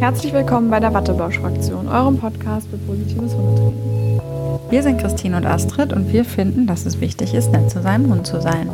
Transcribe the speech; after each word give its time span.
Herzlich 0.00 0.32
willkommen 0.32 0.70
bei 0.70 0.78
der 0.78 0.94
Wattebausch-Fraktion, 0.94 1.88
eurem 1.88 2.18
Podcast 2.18 2.68
für 2.68 2.78
positives 2.78 3.34
Hundetraining. 3.34 4.20
Wir 4.70 4.82
sind 4.84 5.00
Christine 5.00 5.36
und 5.36 5.44
Astrid 5.44 5.92
und 5.92 6.12
wir 6.12 6.24
finden, 6.24 6.68
dass 6.68 6.86
es 6.86 7.00
wichtig 7.00 7.34
ist, 7.34 7.50
nett 7.50 7.68
zu 7.68 7.82
seinem 7.82 8.08
Hund 8.08 8.24
zu 8.24 8.40
sein. 8.40 8.70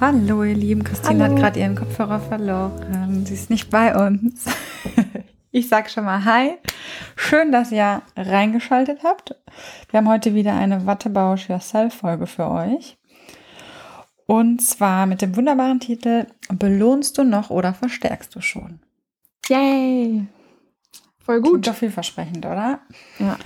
Hallo, 0.00 0.44
ihr 0.44 0.54
Lieben. 0.54 0.84
Christine 0.84 1.24
Hallo. 1.24 1.34
hat 1.34 1.40
gerade 1.40 1.58
ihren 1.58 1.74
Kopfhörer 1.74 2.20
verloren. 2.20 3.26
Sie 3.26 3.34
ist 3.34 3.50
nicht 3.50 3.70
bei 3.70 3.94
uns. 4.08 4.44
Ich 5.56 5.68
sag 5.68 5.88
schon 5.88 6.04
mal 6.04 6.24
Hi. 6.24 6.56
Schön, 7.14 7.52
dass 7.52 7.70
ihr 7.70 8.02
reingeschaltet 8.16 9.04
habt. 9.04 9.36
Wir 9.88 9.98
haben 9.98 10.08
heute 10.08 10.34
wieder 10.34 10.52
eine 10.52 10.84
Wattebausch 10.84 11.48
Yourself 11.48 11.94
Folge 11.94 12.26
für 12.26 12.50
euch. 12.50 12.96
Und 14.26 14.62
zwar 14.62 15.06
mit 15.06 15.22
dem 15.22 15.36
wunderbaren 15.36 15.78
Titel 15.78 16.26
Belohnst 16.48 17.18
du 17.18 17.22
noch 17.22 17.50
oder 17.50 17.72
verstärkst 17.72 18.34
du 18.34 18.40
schon? 18.40 18.80
Yay! 19.48 20.26
Voll 21.18 21.40
gut. 21.40 21.50
Klingt 21.52 21.66
doch 21.68 21.74
vielversprechend, 21.74 22.44
oder? 22.44 22.80
Ja. 23.18 23.38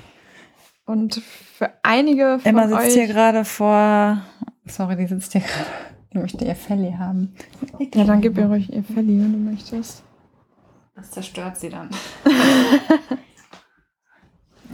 Und 0.85 1.17
für 1.17 1.73
einige 1.83 2.39
von 2.39 2.49
Emma 2.51 2.67
sitzt 2.69 2.81
euch 2.81 2.93
hier 2.95 3.07
gerade 3.07 3.45
vor. 3.45 4.23
Sorry, 4.67 4.97
die 4.97 5.07
sitzt 5.07 5.33
hier 5.33 5.43
gerade. 5.43 5.67
Die 6.13 6.19
möchte 6.19 6.45
ihr 6.45 6.57
Felli 6.57 6.93
haben. 6.93 7.35
Ja, 7.95 8.05
dann 8.05 8.21
gib 8.21 8.39
ihr 8.39 8.47
ruhig 8.47 8.73
ihr 8.73 8.83
Felli, 8.83 9.21
wenn 9.21 9.33
du 9.33 9.39
möchtest. 9.51 10.03
Das 10.95 11.11
zerstört 11.11 11.59
sie 11.59 11.69
dann. 11.69 11.91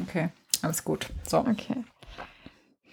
okay, 0.07 0.29
alles 0.63 0.85
gut. 0.85 1.09
So. 1.27 1.39
Okay. 1.39 1.85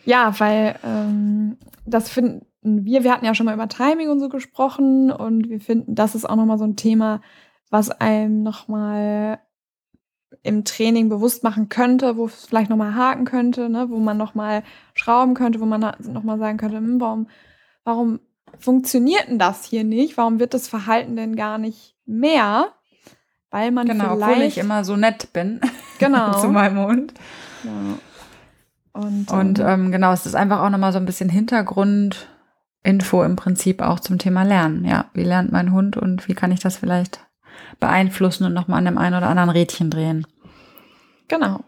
Ja, 0.03 0.37
weil 0.39 0.79
ähm, 0.83 1.57
das 1.85 2.09
finden 2.09 2.45
wir, 2.63 3.03
wir 3.03 3.11
hatten 3.11 3.25
ja 3.25 3.33
schon 3.33 3.45
mal 3.45 3.53
über 3.53 3.67
Timing 3.67 4.09
und 4.09 4.19
so 4.19 4.29
gesprochen 4.29 5.11
und 5.11 5.49
wir 5.49 5.59
finden, 5.59 5.95
das 5.95 6.15
ist 6.15 6.29
auch 6.29 6.35
nochmal 6.35 6.57
so 6.57 6.65
ein 6.65 6.75
Thema, 6.75 7.21
was 7.71 7.89
einem 7.89 8.43
nochmal 8.43 9.39
im 10.43 10.63
Training 10.65 11.09
bewusst 11.09 11.43
machen 11.43 11.69
könnte, 11.69 12.17
wo 12.17 12.25
es 12.25 12.45
vielleicht 12.45 12.69
nochmal 12.69 12.95
haken 12.95 13.25
könnte, 13.25 13.69
ne, 13.69 13.87
wo 13.89 13.97
man 13.97 14.17
nochmal 14.17 14.63
schrauben 14.93 15.33
könnte, 15.33 15.59
wo 15.59 15.65
man 15.65 15.81
nochmal 15.99 16.37
sagen 16.37 16.57
könnte, 16.57 16.77
hm, 16.77 17.01
warum, 17.01 17.27
warum 17.83 18.19
funktioniert 18.59 19.27
denn 19.27 19.39
das 19.39 19.65
hier 19.65 19.83
nicht? 19.83 20.17
Warum 20.17 20.39
wird 20.39 20.53
das 20.53 20.67
Verhalten 20.67 21.15
denn 21.15 21.35
gar 21.35 21.57
nicht 21.57 21.95
mehr? 22.05 22.67
Weil 23.49 23.71
man 23.71 23.87
genau, 23.87 24.15
vielleicht... 24.15 24.31
obwohl 24.31 24.43
ich 24.43 24.57
immer 24.57 24.83
so 24.83 24.95
nett 24.95 25.33
bin 25.33 25.59
genau. 25.99 26.39
zu 26.39 26.49
meinem 26.49 26.79
Hund. 26.79 27.13
Ja. 27.63 27.71
Und, 28.93 29.31
und 29.31 29.59
ähm, 29.59 29.67
ähm, 29.67 29.91
genau, 29.91 30.11
es 30.11 30.25
ist 30.25 30.35
einfach 30.35 30.61
auch 30.61 30.69
nochmal 30.69 30.91
so 30.91 30.97
ein 30.99 31.05
bisschen 31.05 31.29
Hintergrundinfo 31.29 33.23
im 33.23 33.35
Prinzip 33.37 33.81
auch 33.81 33.99
zum 33.99 34.17
Thema 34.17 34.43
Lernen. 34.43 34.85
Ja, 34.85 35.05
wie 35.13 35.23
lernt 35.23 35.51
mein 35.51 35.71
Hund 35.71 35.97
und 35.97 36.27
wie 36.27 36.33
kann 36.33 36.51
ich 36.51 36.59
das 36.59 36.77
vielleicht 36.77 37.21
beeinflussen 37.79 38.45
und 38.45 38.53
nochmal 38.53 38.79
an 38.79 38.85
dem 38.85 38.97
einen 38.97 39.15
oder 39.15 39.29
anderen 39.29 39.49
Rädchen 39.49 39.89
drehen. 39.89 40.27
Genau. 41.27 41.63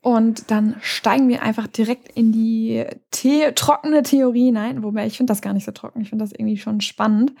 Und 0.00 0.50
dann 0.50 0.76
steigen 0.82 1.28
wir 1.28 1.42
einfach 1.42 1.66
direkt 1.66 2.10
in 2.10 2.30
die 2.30 2.84
The 3.14 3.52
trockene 3.54 4.02
Theorie 4.02 4.46
hinein, 4.46 4.82
wobei 4.82 5.06
ich 5.06 5.16
finde 5.16 5.30
das 5.30 5.40
gar 5.40 5.54
nicht 5.54 5.64
so 5.64 5.72
trocken. 5.72 6.02
Ich 6.02 6.10
finde 6.10 6.24
das 6.24 6.32
irgendwie 6.32 6.58
schon 6.58 6.82
spannend. 6.82 7.32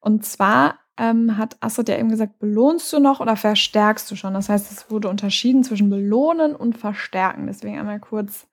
Und 0.00 0.24
zwar 0.24 0.78
ähm, 0.96 1.36
hat 1.36 1.56
Assad 1.60 1.88
ja 1.88 1.98
eben 1.98 2.08
gesagt, 2.08 2.38
belohnst 2.38 2.90
du 2.92 3.00
noch 3.00 3.20
oder 3.20 3.36
verstärkst 3.36 4.10
du 4.10 4.16
schon? 4.16 4.34
Das 4.34 4.48
heißt, 4.48 4.72
es 4.72 4.90
wurde 4.90 5.08
unterschieden 5.08 5.62
zwischen 5.62 5.90
belohnen 5.90 6.56
und 6.56 6.78
verstärken. 6.78 7.46
Deswegen 7.46 7.78
einmal 7.78 8.00
kurz 8.00 8.46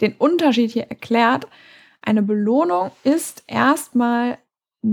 den 0.00 0.14
Unterschied 0.18 0.70
hier 0.70 0.88
erklärt. 0.88 1.46
Eine 2.02 2.22
Belohnung 2.22 2.90
ist 3.02 3.44
erstmal 3.46 4.38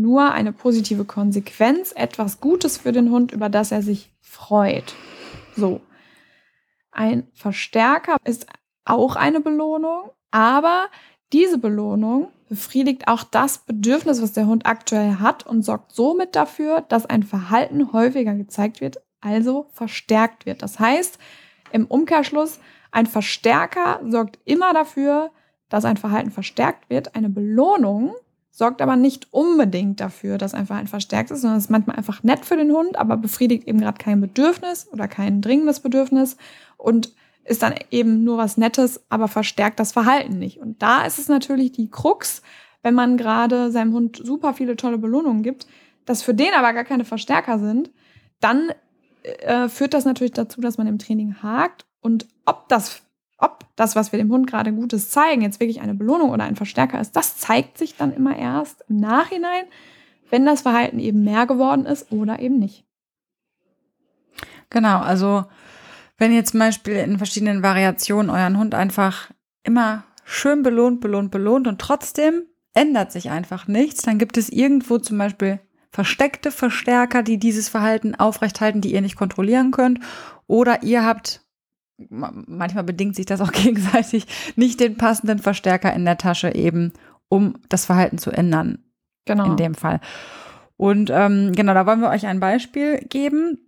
nur 0.01 0.31
eine 0.31 0.51
positive 0.51 1.05
Konsequenz, 1.05 1.93
etwas 1.95 2.39
Gutes 2.39 2.77
für 2.77 2.91
den 2.91 3.11
Hund, 3.11 3.31
über 3.31 3.49
das 3.49 3.71
er 3.71 3.81
sich 3.81 4.13
freut. 4.21 4.95
So. 5.55 5.81
Ein 6.91 7.27
Verstärker 7.33 8.17
ist 8.23 8.47
auch 8.85 9.15
eine 9.15 9.39
Belohnung, 9.39 10.11
aber 10.31 10.87
diese 11.31 11.57
Belohnung 11.57 12.29
befriedigt 12.49 13.07
auch 13.07 13.23
das 13.23 13.59
Bedürfnis, 13.59 14.21
was 14.21 14.33
der 14.33 14.45
Hund 14.45 14.65
aktuell 14.65 15.15
hat 15.15 15.45
und 15.47 15.63
sorgt 15.63 15.93
somit 15.93 16.35
dafür, 16.35 16.81
dass 16.81 17.05
ein 17.05 17.23
Verhalten 17.23 17.93
häufiger 17.93 18.35
gezeigt 18.35 18.81
wird, 18.81 19.01
also 19.21 19.67
verstärkt 19.71 20.45
wird. 20.45 20.61
Das 20.61 20.79
heißt, 20.79 21.17
im 21.71 21.87
Umkehrschluss, 21.87 22.59
ein 22.91 23.07
Verstärker 23.07 23.99
sorgt 24.07 24.37
immer 24.45 24.73
dafür, 24.73 25.31
dass 25.69 25.85
ein 25.85 25.97
Verhalten 25.97 26.29
verstärkt 26.29 26.91
wird. 26.91 27.15
Eine 27.15 27.29
Belohnung 27.29 28.13
sorgt 28.55 28.83
aber 28.83 28.95
nicht 28.95 29.33
unbedingt 29.33 29.99
dafür, 29.99 30.37
dass 30.37 30.53
einfach 30.53 30.75
ein 30.75 30.87
verstärkt 30.87 31.31
ist, 31.31 31.41
sondern 31.41 31.57
es 31.57 31.65
ist 31.65 31.69
manchmal 31.71 31.95
einfach 31.95 32.21
nett 32.21 32.45
für 32.45 32.55
den 32.55 32.71
Hund, 32.71 32.97
aber 32.97 33.17
befriedigt 33.17 33.67
eben 33.67 33.81
gerade 33.81 33.97
kein 33.97 34.21
Bedürfnis 34.21 34.87
oder 34.91 35.07
kein 35.07 35.41
dringendes 35.41 35.79
Bedürfnis 35.79 36.37
und 36.77 37.13
ist 37.45 37.63
dann 37.63 37.73
eben 37.89 38.23
nur 38.23 38.37
was 38.37 38.57
Nettes, 38.57 39.01
aber 39.09 39.27
verstärkt 39.27 39.79
das 39.79 39.91
Verhalten 39.91 40.37
nicht. 40.37 40.59
Und 40.59 40.83
da 40.83 41.03
ist 41.03 41.17
es 41.17 41.27
natürlich 41.29 41.71
die 41.71 41.89
Krux, 41.89 42.43
wenn 42.83 42.93
man 42.93 43.17
gerade 43.17 43.71
seinem 43.71 43.91
Hund 43.91 44.21
super 44.23 44.53
viele 44.53 44.75
tolle 44.75 44.99
Belohnungen 44.99 45.41
gibt, 45.41 45.65
dass 46.05 46.21
für 46.21 46.35
den 46.35 46.53
aber 46.53 46.73
gar 46.73 46.83
keine 46.83 47.05
Verstärker 47.05 47.57
sind, 47.57 47.89
dann 48.39 48.71
äh, 49.23 49.67
führt 49.67 49.95
das 49.95 50.05
natürlich 50.05 50.33
dazu, 50.33 50.61
dass 50.61 50.77
man 50.77 50.85
im 50.85 50.99
Training 50.99 51.41
hakt 51.41 51.87
und 52.01 52.27
ob 52.45 52.69
das 52.69 53.01
ob 53.43 53.65
das, 53.75 53.95
was 53.95 54.11
wir 54.11 54.19
dem 54.19 54.31
Hund 54.31 54.47
gerade 54.47 54.71
Gutes 54.71 55.09
zeigen, 55.09 55.41
jetzt 55.41 55.59
wirklich 55.59 55.81
eine 55.81 55.93
Belohnung 55.93 56.29
oder 56.29 56.45
ein 56.45 56.55
Verstärker 56.55 56.99
ist, 57.01 57.15
das 57.15 57.37
zeigt 57.37 57.77
sich 57.77 57.97
dann 57.97 58.13
immer 58.13 58.37
erst 58.37 58.83
im 58.89 58.97
Nachhinein, 58.97 59.65
wenn 60.29 60.45
das 60.45 60.61
Verhalten 60.61 60.99
eben 60.99 61.23
mehr 61.23 61.45
geworden 61.45 61.85
ist 61.85 62.11
oder 62.11 62.39
eben 62.39 62.57
nicht. 62.57 62.85
Genau, 64.69 64.99
also 64.99 65.45
wenn 66.17 66.31
ihr 66.31 66.45
zum 66.45 66.59
Beispiel 66.59 66.95
in 66.95 67.17
verschiedenen 67.17 67.63
Variationen 67.63 68.29
euren 68.29 68.57
Hund 68.57 68.73
einfach 68.73 69.29
immer 69.63 70.03
schön 70.23 70.63
belohnt, 70.63 71.01
belohnt, 71.01 71.31
belohnt 71.31 71.67
und 71.67 71.79
trotzdem 71.79 72.43
ändert 72.73 73.11
sich 73.11 73.29
einfach 73.29 73.67
nichts, 73.67 74.03
dann 74.03 74.17
gibt 74.17 74.37
es 74.37 74.49
irgendwo 74.49 74.97
zum 74.97 75.17
Beispiel 75.17 75.59
versteckte 75.91 76.49
Verstärker, 76.49 77.21
die 77.21 77.37
dieses 77.37 77.69
Verhalten 77.69 78.15
aufrechthalten, 78.15 78.81
die 78.81 78.93
ihr 78.93 79.01
nicht 79.01 79.15
kontrollieren 79.15 79.69
könnt. 79.69 79.99
Oder 80.47 80.81
ihr 80.81 81.05
habt 81.05 81.42
manchmal 82.09 82.83
bedingt 82.83 83.15
sich 83.15 83.25
das 83.25 83.41
auch 83.41 83.51
gegenseitig, 83.53 84.25
nicht 84.55 84.79
den 84.79 84.97
passenden 84.97 85.39
Verstärker 85.39 85.93
in 85.93 86.05
der 86.05 86.17
Tasche 86.17 86.53
eben, 86.53 86.93
um 87.29 87.55
das 87.69 87.85
Verhalten 87.85 88.17
zu 88.17 88.31
ändern. 88.31 88.79
Genau. 89.25 89.45
In 89.45 89.57
dem 89.57 89.73
Fall. 89.73 90.01
Und 90.77 91.09
ähm, 91.13 91.53
genau, 91.53 91.73
da 91.73 91.85
wollen 91.85 92.01
wir 92.01 92.09
euch 92.09 92.25
ein 92.25 92.39
Beispiel 92.39 92.97
geben. 92.97 93.59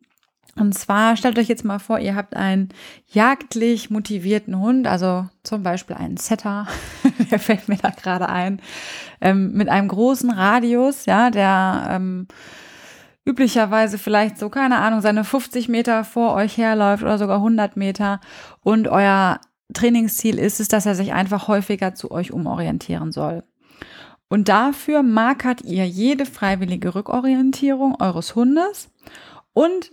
Und 0.58 0.74
zwar 0.74 1.18
stellt 1.18 1.38
euch 1.38 1.50
jetzt 1.50 1.66
mal 1.66 1.80
vor, 1.80 2.00
ihr 2.00 2.16
habt 2.16 2.36
einen 2.36 2.70
jagdlich 3.08 3.90
motivierten 3.90 4.58
Hund, 4.58 4.88
also 4.88 5.28
zum 5.44 5.64
Beispiel 5.64 5.98
einen 5.98 6.16
Setter, 6.16 6.68
der 7.32 7.40
fällt 7.40 7.68
mir 7.68 7.78
da 7.78 7.90
gerade 7.90 8.30
ein, 8.30 8.62
ähm, 9.20 9.52
mit 9.52 9.68
einem 9.68 9.90
großen 9.90 10.32
Radius, 10.32 11.06
ja, 11.06 11.30
der 11.30 11.88
ähm, 11.92 12.28
üblicherweise 13.26 13.98
vielleicht 13.98 14.38
so, 14.38 14.50
keine 14.50 14.78
Ahnung, 14.78 15.02
seine 15.02 15.24
50 15.24 15.68
Meter 15.68 16.04
vor 16.04 16.36
euch 16.36 16.58
herläuft 16.58 17.04
oder 17.04 17.18
sogar 17.18 17.38
100 17.38 17.76
Meter 17.76 18.22
und 18.62 18.88
euer 18.88 19.40
Trainingsziel 19.74 20.38
ist 20.38 20.60
es, 20.60 20.68
dass 20.68 20.86
er 20.86 20.96
sich 20.96 21.14
einfach 21.14 21.48
häufiger 21.48 21.96
zu 21.96 22.12
euch 22.12 22.32
umorientieren 22.32 23.12
soll. 23.12 23.44
Und 24.30 24.48
dafür 24.48 25.04
markert 25.04 25.62
ihr 25.62 25.88
jede 25.88 26.26
freiwillige 26.26 26.94
Rückorientierung 26.94 28.00
eures 28.00 28.36
Hundes 28.36 28.90
und 29.54 29.92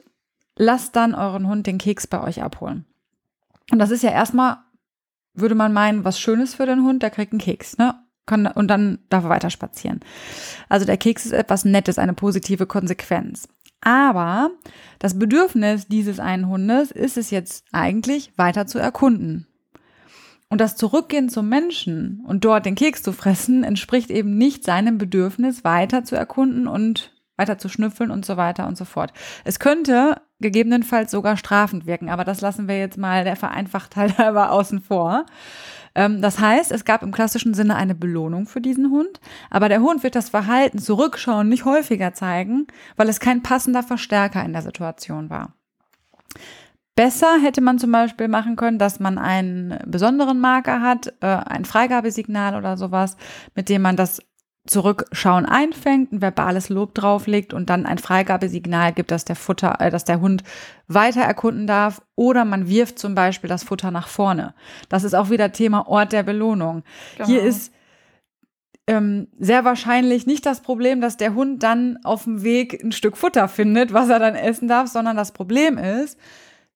lasst 0.56 0.96
dann 0.96 1.14
euren 1.14 1.48
Hund 1.48 1.66
den 1.66 1.78
Keks 1.78 2.06
bei 2.06 2.22
euch 2.22 2.42
abholen. 2.42 2.86
Und 3.70 3.78
das 3.78 3.90
ist 3.90 4.02
ja 4.02 4.10
erstmal, 4.10 4.58
würde 5.34 5.54
man 5.54 5.72
meinen, 5.72 6.04
was 6.04 6.20
Schönes 6.20 6.54
für 6.54 6.66
den 6.66 6.82
Hund, 6.82 7.02
der 7.02 7.10
kriegt 7.10 7.32
einen 7.32 7.40
Keks, 7.40 7.78
ne? 7.78 8.01
Kann, 8.26 8.46
und 8.46 8.68
dann 8.68 8.98
darf 9.08 9.24
er 9.24 9.30
weiter 9.30 9.50
spazieren. 9.50 10.00
Also 10.68 10.86
der 10.86 10.96
Keks 10.96 11.26
ist 11.26 11.32
etwas 11.32 11.64
Nettes, 11.64 11.98
eine 11.98 12.14
positive 12.14 12.66
Konsequenz. 12.66 13.48
Aber 13.80 14.50
das 15.00 15.18
Bedürfnis 15.18 15.88
dieses 15.88 16.20
einen 16.20 16.48
Hundes 16.48 16.92
ist 16.92 17.16
es 17.16 17.30
jetzt 17.30 17.64
eigentlich, 17.72 18.32
weiter 18.36 18.66
zu 18.66 18.78
erkunden. 18.78 19.48
Und 20.48 20.60
das 20.60 20.76
Zurückgehen 20.76 21.30
zum 21.30 21.48
Menschen 21.48 22.22
und 22.26 22.44
dort 22.44 22.66
den 22.66 22.74
Keks 22.74 23.02
zu 23.02 23.12
fressen, 23.12 23.64
entspricht 23.64 24.10
eben 24.10 24.36
nicht 24.36 24.64
seinem 24.64 24.98
Bedürfnis, 24.98 25.64
weiter 25.64 26.04
zu 26.04 26.14
erkunden 26.14 26.68
und 26.68 27.12
weiter 27.36 27.58
zu 27.58 27.68
schnüffeln 27.68 28.10
und 28.10 28.24
so 28.24 28.36
weiter 28.36 28.66
und 28.66 28.76
so 28.76 28.84
fort. 28.84 29.12
Es 29.44 29.58
könnte 29.58 30.20
gegebenenfalls 30.40 31.10
sogar 31.10 31.36
strafend 31.36 31.86
wirken, 31.86 32.10
aber 32.10 32.24
das 32.24 32.40
lassen 32.40 32.68
wir 32.68 32.78
jetzt 32.78 32.98
mal 32.98 33.24
der 33.24 33.36
Vereinfachtheit 33.36 34.18
halber 34.18 34.50
außen 34.52 34.80
vor. 34.80 35.24
Ähm, 35.94 36.22
das 36.22 36.38
heißt, 36.38 36.72
es 36.72 36.84
gab 36.84 37.02
im 37.02 37.12
klassischen 37.12 37.54
Sinne 37.54 37.76
eine 37.76 37.94
Belohnung 37.94 38.46
für 38.46 38.60
diesen 38.60 38.90
Hund, 38.90 39.20
aber 39.50 39.68
der 39.68 39.80
Hund 39.80 40.02
wird 40.02 40.14
das 40.14 40.30
Verhalten 40.30 40.78
zurückschauen 40.78 41.48
nicht 41.48 41.64
häufiger 41.64 42.14
zeigen, 42.14 42.66
weil 42.96 43.08
es 43.08 43.20
kein 43.20 43.42
passender 43.42 43.82
Verstärker 43.82 44.44
in 44.44 44.52
der 44.52 44.62
Situation 44.62 45.30
war. 45.30 45.54
Besser 46.94 47.38
hätte 47.40 47.62
man 47.62 47.78
zum 47.78 47.90
Beispiel 47.90 48.28
machen 48.28 48.54
können, 48.56 48.78
dass 48.78 49.00
man 49.00 49.16
einen 49.16 49.78
besonderen 49.86 50.40
Marker 50.40 50.82
hat, 50.82 51.14
äh, 51.20 51.26
ein 51.26 51.64
Freigabesignal 51.64 52.54
oder 52.54 52.76
sowas, 52.76 53.16
mit 53.54 53.70
dem 53.70 53.80
man 53.80 53.96
das 53.96 54.20
Zurückschauen 54.64 55.44
einfängt, 55.44 56.12
ein 56.12 56.22
verbales 56.22 56.68
Lob 56.68 56.94
drauflegt 56.94 57.52
und 57.52 57.68
dann 57.68 57.84
ein 57.84 57.98
Freigabesignal 57.98 58.92
gibt, 58.92 59.10
dass 59.10 59.24
der 59.24 59.34
Futter, 59.34 59.80
äh, 59.80 59.90
dass 59.90 60.04
der 60.04 60.20
Hund 60.20 60.44
weiter 60.86 61.22
erkunden 61.22 61.66
darf. 61.66 62.00
Oder 62.14 62.44
man 62.44 62.68
wirft 62.68 62.98
zum 62.98 63.16
Beispiel 63.16 63.48
das 63.48 63.64
Futter 63.64 63.90
nach 63.90 64.06
vorne. 64.06 64.54
Das 64.88 65.02
ist 65.02 65.14
auch 65.14 65.30
wieder 65.30 65.50
Thema 65.50 65.88
Ort 65.88 66.12
der 66.12 66.22
Belohnung. 66.22 66.84
Genau. 67.16 67.28
Hier 67.28 67.42
ist 67.42 67.72
ähm, 68.86 69.26
sehr 69.38 69.64
wahrscheinlich 69.64 70.26
nicht 70.26 70.46
das 70.46 70.60
Problem, 70.60 71.00
dass 71.00 71.16
der 71.16 71.34
Hund 71.34 71.62
dann 71.64 71.98
auf 72.04 72.24
dem 72.24 72.44
Weg 72.44 72.82
ein 72.84 72.92
Stück 72.92 73.16
Futter 73.16 73.48
findet, 73.48 73.92
was 73.92 74.08
er 74.08 74.20
dann 74.20 74.36
essen 74.36 74.68
darf, 74.68 74.88
sondern 74.88 75.16
das 75.16 75.32
Problem 75.32 75.76
ist, 75.76 76.18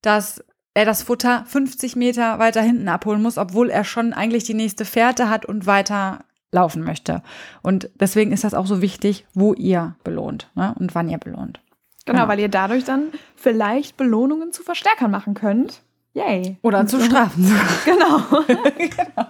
dass 0.03 0.45
er 0.75 0.85
das 0.85 1.05
Futter 1.05 1.45
50 1.47 1.95
Meter 1.95 2.39
weiter 2.41 2.63
hinten 2.63 2.89
abholen 2.89 3.23
muss, 3.23 3.39
obwohl 3.39 3.71
er 3.71 3.85
schon 3.85 4.13
eigentlich 4.13 4.45
die 4.45 4.55
nächste 4.55 4.85
Fährte 4.85 5.31
hat 5.31 5.47
und 5.47 5.67
weiter 5.67 6.25
laufen 6.53 6.83
möchte. 6.85 7.23
Und 7.63 7.91
deswegen 7.95 8.33
ist 8.33 8.45
das 8.45 8.55
auch 8.55 8.67
so 8.67 8.81
wichtig, 8.83 9.27
wo 9.35 9.55
ihr 9.55 9.97
belohnt 10.05 10.51
ne? 10.55 10.75
und 10.79 10.95
wann 10.95 11.09
ihr 11.09 11.19
belohnt. 11.19 11.61
Genau, 12.05 12.21
genau, 12.21 12.29
weil 12.29 12.41
ihr 12.41 12.49
dadurch 12.49 12.85
dann 12.85 13.09
vielleicht 13.35 13.97
Belohnungen 13.97 14.53
zu 14.53 14.63
Verstärkern 14.63 15.11
machen 15.11 15.35
könnt. 15.35 15.83
Yay. 16.15 16.57
Oder 16.63 16.81
und 16.81 16.89
zu 16.89 17.01
Strafen. 17.01 17.45
Genau. 17.85 18.43
genau. 18.79 19.29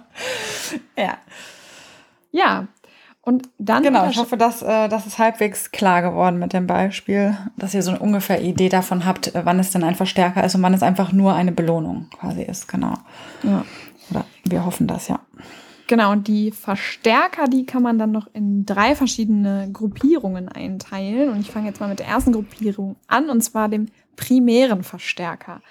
Ja. 0.95 1.17
Ja. 2.31 2.67
Und 3.21 3.49
dann. 3.57 3.83
Genau, 3.83 4.09
ich 4.09 4.17
hoffe, 4.17 4.37
dass 4.37 4.61
äh, 4.61 4.87
das 4.87 5.05
ist 5.05 5.19
halbwegs 5.19 5.71
klar 5.71 6.01
geworden 6.01 6.39
mit 6.39 6.53
dem 6.53 6.65
Beispiel, 6.65 7.35
dass 7.57 7.73
ihr 7.73 7.81
so 7.81 7.91
eine 7.91 7.99
ungefähr 7.99 8.41
Idee 8.41 8.69
davon 8.69 9.05
habt, 9.05 9.35
äh, 9.35 9.41
wann 9.43 9.59
es 9.59 9.71
denn 9.71 9.83
ein 9.83 9.95
Verstärker 9.95 10.45
ist 10.45 10.55
und 10.55 10.61
wann 10.61 10.73
es 10.73 10.81
einfach 10.81 11.11
nur 11.11 11.33
eine 11.33 11.51
Belohnung 11.51 12.09
quasi 12.17 12.43
ist. 12.43 12.69
Genau. 12.69 12.93
Ja. 13.43 13.65
Oder 14.11 14.23
wir 14.45 14.63
hoffen 14.63 14.87
das, 14.87 15.09
ja. 15.09 15.19
Genau, 15.87 16.11
und 16.11 16.27
die 16.27 16.51
Verstärker, 16.51 17.47
die 17.47 17.65
kann 17.65 17.81
man 17.81 17.97
dann 17.97 18.11
noch 18.11 18.27
in 18.33 18.65
drei 18.65 18.93
verschiedene 18.93 19.69
Gruppierungen 19.71 20.49
einteilen. 20.49 21.29
Und 21.29 21.39
ich 21.39 21.49
fange 21.49 21.67
jetzt 21.67 21.79
mal 21.79 21.87
mit 21.87 21.99
der 21.99 22.07
ersten 22.07 22.33
Gruppierung 22.33 22.97
an, 23.07 23.29
und 23.29 23.41
zwar 23.41 23.69
dem 23.69 23.87
primären 24.17 24.83
Verstärker. 24.83 25.61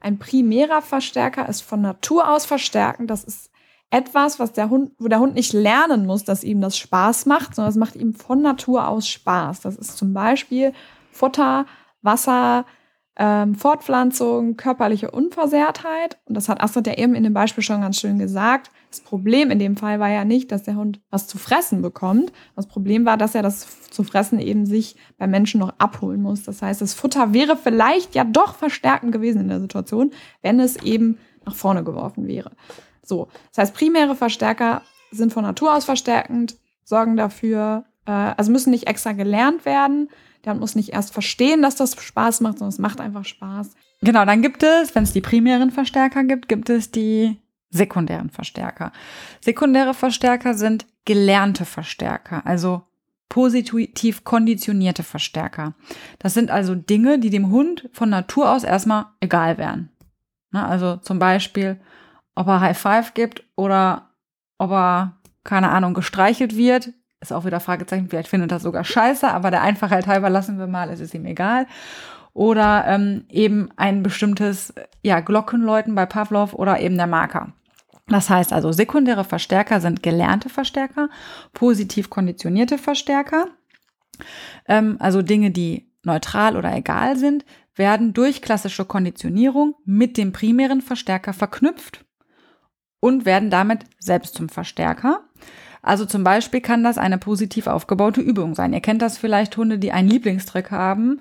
Ein 0.00 0.18
primärer 0.18 0.80
Verstärker 0.80 1.48
ist 1.48 1.60
von 1.60 1.82
Natur 1.82 2.30
aus 2.30 2.46
verstärkend. 2.46 3.10
Das 3.10 3.24
ist 3.24 3.50
etwas, 3.90 4.38
was 4.38 4.52
der 4.52 4.70
Hund, 4.70 4.92
wo 4.98 5.08
der 5.08 5.20
Hund 5.20 5.34
nicht 5.34 5.52
lernen 5.52 6.06
muss, 6.06 6.24
dass 6.24 6.44
ihm 6.44 6.62
das 6.62 6.78
Spaß 6.78 7.26
macht, 7.26 7.54
sondern 7.54 7.70
es 7.70 7.76
macht 7.76 7.96
ihm 7.96 8.14
von 8.14 8.40
Natur 8.40 8.88
aus 8.88 9.06
Spaß. 9.08 9.60
Das 9.60 9.76
ist 9.76 9.98
zum 9.98 10.14
Beispiel 10.14 10.72
Futter, 11.10 11.66
Wasser, 12.00 12.64
ähm, 13.18 13.56
Fortpflanzung, 13.56 14.56
körperliche 14.56 15.10
Unversehrtheit. 15.10 16.18
Und 16.26 16.36
das 16.36 16.48
hat 16.48 16.62
Astrid 16.62 16.86
ja 16.86 16.94
eben 16.94 17.14
in 17.16 17.24
dem 17.24 17.34
Beispiel 17.34 17.64
schon 17.64 17.80
ganz 17.80 17.98
schön 17.98 18.18
gesagt. 18.18 18.70
Das 18.90 19.00
Problem 19.00 19.50
in 19.50 19.58
dem 19.58 19.76
Fall 19.76 19.98
war 19.98 20.08
ja 20.08 20.24
nicht, 20.24 20.52
dass 20.52 20.62
der 20.62 20.76
Hund 20.76 21.00
was 21.10 21.26
zu 21.26 21.36
fressen 21.36 21.82
bekommt. 21.82 22.32
Das 22.54 22.68
Problem 22.68 23.04
war, 23.04 23.16
dass 23.16 23.34
er 23.34 23.42
das 23.42 23.90
zu 23.90 24.04
fressen 24.04 24.38
eben 24.38 24.66
sich 24.66 24.96
beim 25.18 25.30
Menschen 25.30 25.60
noch 25.60 25.74
abholen 25.78 26.22
muss. 26.22 26.44
Das 26.44 26.62
heißt, 26.62 26.80
das 26.80 26.94
Futter 26.94 27.34
wäre 27.34 27.56
vielleicht 27.56 28.14
ja 28.14 28.24
doch 28.24 28.54
verstärkend 28.54 29.12
gewesen 29.12 29.42
in 29.42 29.48
der 29.48 29.60
Situation, 29.60 30.12
wenn 30.42 30.60
es 30.60 30.76
eben 30.76 31.18
nach 31.44 31.56
vorne 31.56 31.82
geworfen 31.82 32.26
wäre. 32.28 32.52
So, 33.02 33.28
das 33.50 33.58
heißt, 33.58 33.74
primäre 33.74 34.14
Verstärker 34.14 34.82
sind 35.10 35.32
von 35.32 35.42
Natur 35.42 35.74
aus 35.74 35.84
verstärkend, 35.84 36.56
sorgen 36.84 37.16
dafür, 37.16 37.84
äh, 38.06 38.10
also 38.10 38.52
müssen 38.52 38.70
nicht 38.70 38.86
extra 38.86 39.12
gelernt 39.12 39.64
werden. 39.64 40.08
Der 40.44 40.54
muss 40.54 40.74
nicht 40.74 40.90
erst 40.90 41.12
verstehen, 41.12 41.62
dass 41.62 41.76
das 41.76 42.00
Spaß 42.00 42.40
macht, 42.40 42.58
sondern 42.58 42.70
es 42.72 42.78
macht 42.78 43.00
einfach 43.00 43.24
Spaß. 43.24 43.74
Genau, 44.00 44.24
dann 44.24 44.42
gibt 44.42 44.62
es, 44.62 44.94
wenn 44.94 45.02
es 45.02 45.12
die 45.12 45.20
primären 45.20 45.70
Verstärker 45.70 46.24
gibt, 46.24 46.48
gibt 46.48 46.70
es 46.70 46.90
die 46.90 47.38
sekundären 47.70 48.30
Verstärker. 48.30 48.92
Sekundäre 49.40 49.94
Verstärker 49.94 50.54
sind 50.54 50.86
gelernte 51.04 51.64
Verstärker, 51.64 52.46
also 52.46 52.82
positiv 53.28 54.24
konditionierte 54.24 55.02
Verstärker. 55.02 55.74
Das 56.18 56.34
sind 56.34 56.50
also 56.50 56.74
Dinge, 56.74 57.18
die 57.18 57.30
dem 57.30 57.50
Hund 57.50 57.90
von 57.92 58.08
Natur 58.08 58.50
aus 58.50 58.64
erstmal 58.64 59.06
egal 59.20 59.58
wären. 59.58 59.90
also 60.52 60.96
zum 60.96 61.18
Beispiel 61.18 61.78
ob 62.38 62.46
er 62.46 62.60
High 62.60 62.78
Five 62.78 63.14
gibt 63.14 63.42
oder 63.56 64.10
ob 64.58 64.70
er, 64.70 65.18
keine 65.42 65.70
Ahnung, 65.70 65.92
gestreichelt 65.92 66.56
wird. 66.56 66.92
Ist 67.20 67.32
auch 67.32 67.44
wieder 67.44 67.60
Fragezeichen, 67.60 68.08
vielleicht 68.08 68.28
findet 68.28 68.52
er 68.52 68.60
sogar 68.60 68.84
scheiße, 68.84 69.28
aber 69.28 69.50
der 69.50 69.62
Einfachheit 69.62 70.06
halber 70.06 70.30
lassen 70.30 70.58
wir 70.58 70.66
mal, 70.68 70.88
es 70.90 71.00
ist 71.00 71.14
ihm 71.14 71.26
egal. 71.26 71.66
Oder 72.32 72.84
ähm, 72.86 73.24
eben 73.28 73.70
ein 73.76 74.02
bestimmtes 74.02 74.72
ja, 75.02 75.20
Glockenläuten 75.20 75.94
bei 75.94 76.06
Pavlov 76.06 76.54
oder 76.54 76.80
eben 76.80 76.96
der 76.96 77.08
Marker. 77.08 77.52
Das 78.06 78.30
heißt 78.30 78.52
also, 78.52 78.72
sekundäre 78.72 79.24
Verstärker 79.24 79.80
sind 79.80 80.02
gelernte 80.02 80.48
Verstärker, 80.48 81.08
positiv 81.52 82.08
konditionierte 82.08 82.78
Verstärker, 82.78 83.48
ähm, 84.66 84.96
also 84.98 85.22
Dinge, 85.22 85.50
die 85.50 85.90
neutral 86.04 86.56
oder 86.56 86.74
egal 86.74 87.16
sind, 87.16 87.44
werden 87.74 88.12
durch 88.12 88.42
klassische 88.42 88.84
Konditionierung 88.84 89.74
mit 89.84 90.16
dem 90.16 90.32
primären 90.32 90.80
Verstärker 90.80 91.32
verknüpft 91.32 92.04
und 93.00 93.24
werden 93.24 93.50
damit 93.50 93.84
selbst 93.98 94.34
zum 94.34 94.48
Verstärker. 94.48 95.27
Also 95.82 96.06
zum 96.06 96.24
Beispiel 96.24 96.60
kann 96.60 96.84
das 96.84 96.98
eine 96.98 97.18
positiv 97.18 97.66
aufgebaute 97.66 98.20
Übung 98.20 98.54
sein. 98.54 98.72
Ihr 98.72 98.80
kennt 98.80 99.02
das 99.02 99.18
vielleicht, 99.18 99.56
Hunde, 99.56 99.78
die 99.78 99.92
einen 99.92 100.08
Lieblingstrick 100.08 100.70
haben, 100.70 101.20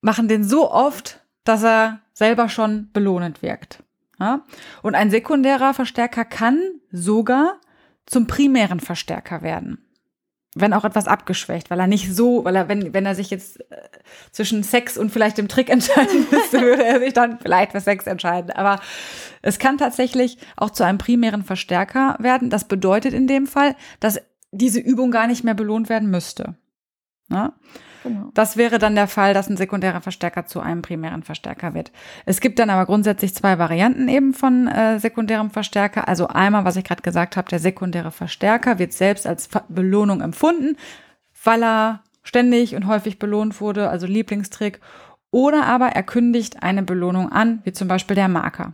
machen 0.00 0.28
den 0.28 0.44
so 0.44 0.70
oft, 0.70 1.20
dass 1.44 1.62
er 1.62 2.00
selber 2.12 2.48
schon 2.48 2.90
belohnend 2.92 3.42
wirkt. 3.42 3.82
Ja? 4.18 4.44
Und 4.82 4.94
ein 4.94 5.10
sekundärer 5.10 5.74
Verstärker 5.74 6.24
kann 6.24 6.60
sogar 6.90 7.60
zum 8.06 8.26
primären 8.26 8.80
Verstärker 8.80 9.42
werden 9.42 9.89
wenn 10.54 10.72
auch 10.72 10.84
etwas 10.84 11.06
abgeschwächt, 11.06 11.70
weil 11.70 11.78
er 11.78 11.86
nicht 11.86 12.14
so, 12.14 12.44
weil 12.44 12.56
er, 12.56 12.68
wenn, 12.68 12.92
wenn 12.92 13.06
er 13.06 13.14
sich 13.14 13.30
jetzt 13.30 13.60
äh, 13.70 13.76
zwischen 14.32 14.62
Sex 14.64 14.98
und 14.98 15.10
vielleicht 15.10 15.38
dem 15.38 15.48
Trick 15.48 15.68
entscheiden 15.70 16.26
müsste, 16.30 16.60
würde 16.60 16.84
er 16.84 16.98
sich 16.98 17.12
dann 17.12 17.38
vielleicht 17.38 17.72
für 17.72 17.80
Sex 17.80 18.06
entscheiden. 18.06 18.50
Aber 18.50 18.80
es 19.42 19.58
kann 19.58 19.78
tatsächlich 19.78 20.38
auch 20.56 20.70
zu 20.70 20.84
einem 20.84 20.98
primären 20.98 21.44
Verstärker 21.44 22.16
werden. 22.18 22.50
Das 22.50 22.66
bedeutet 22.66 23.14
in 23.14 23.26
dem 23.26 23.46
Fall, 23.46 23.76
dass 24.00 24.20
diese 24.50 24.80
Übung 24.80 25.12
gar 25.12 25.28
nicht 25.28 25.44
mehr 25.44 25.54
belohnt 25.54 25.88
werden 25.88 26.10
müsste. 26.10 26.56
Ne? 27.28 27.52
Genau. 28.02 28.30
Das 28.34 28.56
wäre 28.56 28.78
dann 28.78 28.94
der 28.94 29.08
Fall, 29.08 29.34
dass 29.34 29.48
ein 29.48 29.56
sekundärer 29.56 30.00
Verstärker 30.00 30.46
zu 30.46 30.60
einem 30.60 30.82
primären 30.82 31.22
Verstärker 31.22 31.74
wird. 31.74 31.92
Es 32.24 32.40
gibt 32.40 32.58
dann 32.58 32.70
aber 32.70 32.86
grundsätzlich 32.86 33.34
zwei 33.34 33.58
Varianten 33.58 34.08
eben 34.08 34.32
von 34.32 34.68
äh, 34.68 34.98
sekundärem 34.98 35.50
Verstärker. 35.50 36.08
Also 36.08 36.28
einmal, 36.28 36.64
was 36.64 36.76
ich 36.76 36.84
gerade 36.84 37.02
gesagt 37.02 37.36
habe, 37.36 37.48
der 37.48 37.58
sekundäre 37.58 38.10
Verstärker 38.10 38.78
wird 38.78 38.92
selbst 38.92 39.26
als 39.26 39.48
Belohnung 39.68 40.20
empfunden, 40.20 40.76
weil 41.44 41.62
er 41.62 42.02
ständig 42.22 42.74
und 42.74 42.86
häufig 42.86 43.18
belohnt 43.18 43.60
wurde, 43.60 43.90
also 43.90 44.06
Lieblingstrick. 44.06 44.80
Oder 45.30 45.66
aber 45.66 45.88
er 45.88 46.02
kündigt 46.02 46.62
eine 46.62 46.82
Belohnung 46.82 47.30
an, 47.30 47.60
wie 47.64 47.72
zum 47.72 47.88
Beispiel 47.88 48.16
der 48.16 48.28
Marker. 48.28 48.72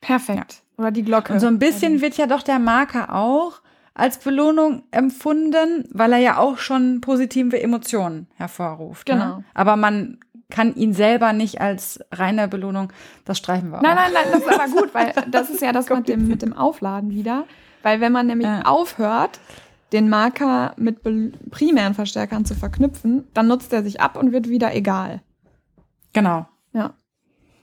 Perfekt. 0.00 0.62
Oder 0.76 0.90
die 0.90 1.02
Glocke. 1.02 1.32
Und 1.32 1.40
so 1.40 1.46
ein 1.46 1.58
bisschen 1.58 2.00
wird 2.00 2.16
ja 2.16 2.26
doch 2.26 2.42
der 2.42 2.58
Marker 2.58 3.14
auch 3.14 3.60
als 3.94 4.18
Belohnung 4.18 4.82
empfunden, 4.90 5.88
weil 5.92 6.12
er 6.12 6.18
ja 6.18 6.38
auch 6.38 6.58
schon 6.58 7.00
positive 7.00 7.60
Emotionen 7.60 8.26
hervorruft. 8.34 9.08
Ne? 9.08 9.14
Genau. 9.14 9.36
Ne? 9.36 9.44
Aber 9.54 9.76
man 9.76 10.18
kann 10.50 10.74
ihn 10.74 10.92
selber 10.92 11.32
nicht 11.32 11.60
als 11.60 12.00
reine 12.12 12.48
Belohnung, 12.48 12.92
das 13.24 13.38
streichen 13.38 13.70
wir 13.70 13.78
auch. 13.78 13.82
Nein, 13.82 13.96
nein, 13.96 14.12
nein, 14.12 14.26
das 14.32 14.40
ist 14.42 14.48
aber 14.48 14.68
gut, 14.68 14.94
weil 14.94 15.12
das 15.30 15.50
ist 15.50 15.62
ja 15.62 15.72
das 15.72 15.88
mit 15.88 16.08
dem, 16.08 16.28
mit 16.28 16.42
dem 16.42 16.52
Aufladen 16.52 17.10
wieder. 17.10 17.44
Weil 17.82 18.00
wenn 18.00 18.12
man 18.12 18.26
nämlich 18.26 18.48
ja. 18.48 18.62
aufhört, 18.62 19.40
den 19.92 20.08
Marker 20.08 20.74
mit 20.76 21.02
primären 21.50 21.94
Verstärkern 21.94 22.44
zu 22.44 22.54
verknüpfen, 22.54 23.28
dann 23.32 23.46
nutzt 23.46 23.72
er 23.72 23.82
sich 23.82 24.00
ab 24.00 24.16
und 24.16 24.32
wird 24.32 24.48
wieder 24.48 24.74
egal. 24.74 25.22
Genau. 26.12 26.46
Ja. 26.72 26.94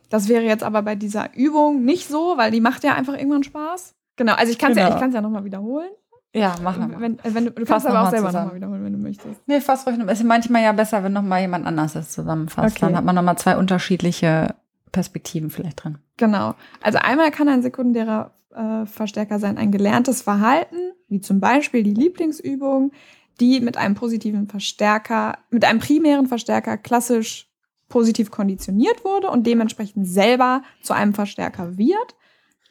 Das 0.10 0.28
wäre 0.28 0.44
jetzt 0.44 0.64
aber 0.64 0.82
bei 0.82 0.96
dieser 0.96 1.36
Übung 1.36 1.84
nicht 1.84 2.08
so, 2.08 2.38
weil 2.38 2.52
die 2.52 2.62
macht 2.62 2.84
ja 2.84 2.94
einfach 2.94 3.14
irgendwann 3.14 3.44
Spaß. 3.44 3.96
Genau, 4.16 4.34
also 4.34 4.52
ich 4.52 4.60
kann 4.60 4.72
es 4.72 4.78
genau. 4.78 4.90
ja, 4.90 5.08
ich 5.08 5.14
ja 5.14 5.22
nochmal 5.22 5.46
wiederholen. 5.46 5.90
Ja, 6.34 6.56
machen 6.62 6.92
wir. 6.92 7.00
Wenn, 7.00 7.20
äh, 7.20 7.34
wenn 7.34 7.46
du, 7.46 7.52
du 7.52 7.66
kannst 7.66 7.86
aber 7.86 8.04
auch 8.04 8.10
selber 8.10 8.32
nochmal 8.32 8.56
wiederholen, 8.56 8.84
wenn 8.86 8.94
du 8.94 9.00
möchtest. 9.00 9.42
Nee, 9.48 9.60
fass 9.60 9.86
ruhig. 9.86 9.98
Es 10.08 10.20
ist 10.20 10.26
manchmal 10.26 10.64
ja 10.64 10.72
besser, 10.72 11.04
wenn 11.04 11.14
nochmal 11.14 11.42
jemand 11.42 11.66
anders 11.66 11.94
das 11.94 12.12
zusammenfasst. 12.12 12.78
Okay. 12.78 12.86
Dann 12.86 12.96
hat 12.96 13.04
man 13.04 13.16
nochmal 13.16 13.38
zwei 13.38 13.58
unterschiedliche 13.58 14.56
Perspektiven 14.92 15.50
vielleicht 15.50 15.84
drin. 15.84 15.98
Genau. 16.18 16.56
Also 16.82 17.00
einmal 17.00 17.32
kann 17.32 17.50
ein 17.50 17.62
sekundärer 17.62 18.32
äh, 18.56 18.86
Verstärker 18.86 19.40
sein 19.40 19.58
ein 19.58 19.72
gelerntes 19.72 20.22
Verhalten, 20.22 20.94
wie 21.08 21.22
zum 21.22 21.40
Beispiel 21.40 21.84
die 21.84 21.94
Lieblingsübung, 21.94 22.92
die 23.40 23.60
mit 23.60 23.78
einem 23.78 23.96
positiven 23.96 24.48
Verstärker, 24.48 25.38
mit 25.50 25.66
einem 25.66 25.80
primären 25.80 26.28
Verstärker 26.28 26.78
klassisch 26.78 27.50
positiv 27.90 28.32
konditioniert 28.32 29.04
wurde 29.04 29.30
und 29.30 29.46
dementsprechend 29.46 30.08
selber 30.08 30.64
zu 30.82 30.94
einem 30.94 31.14
Verstärker 31.14 31.78
wird. 31.78 32.16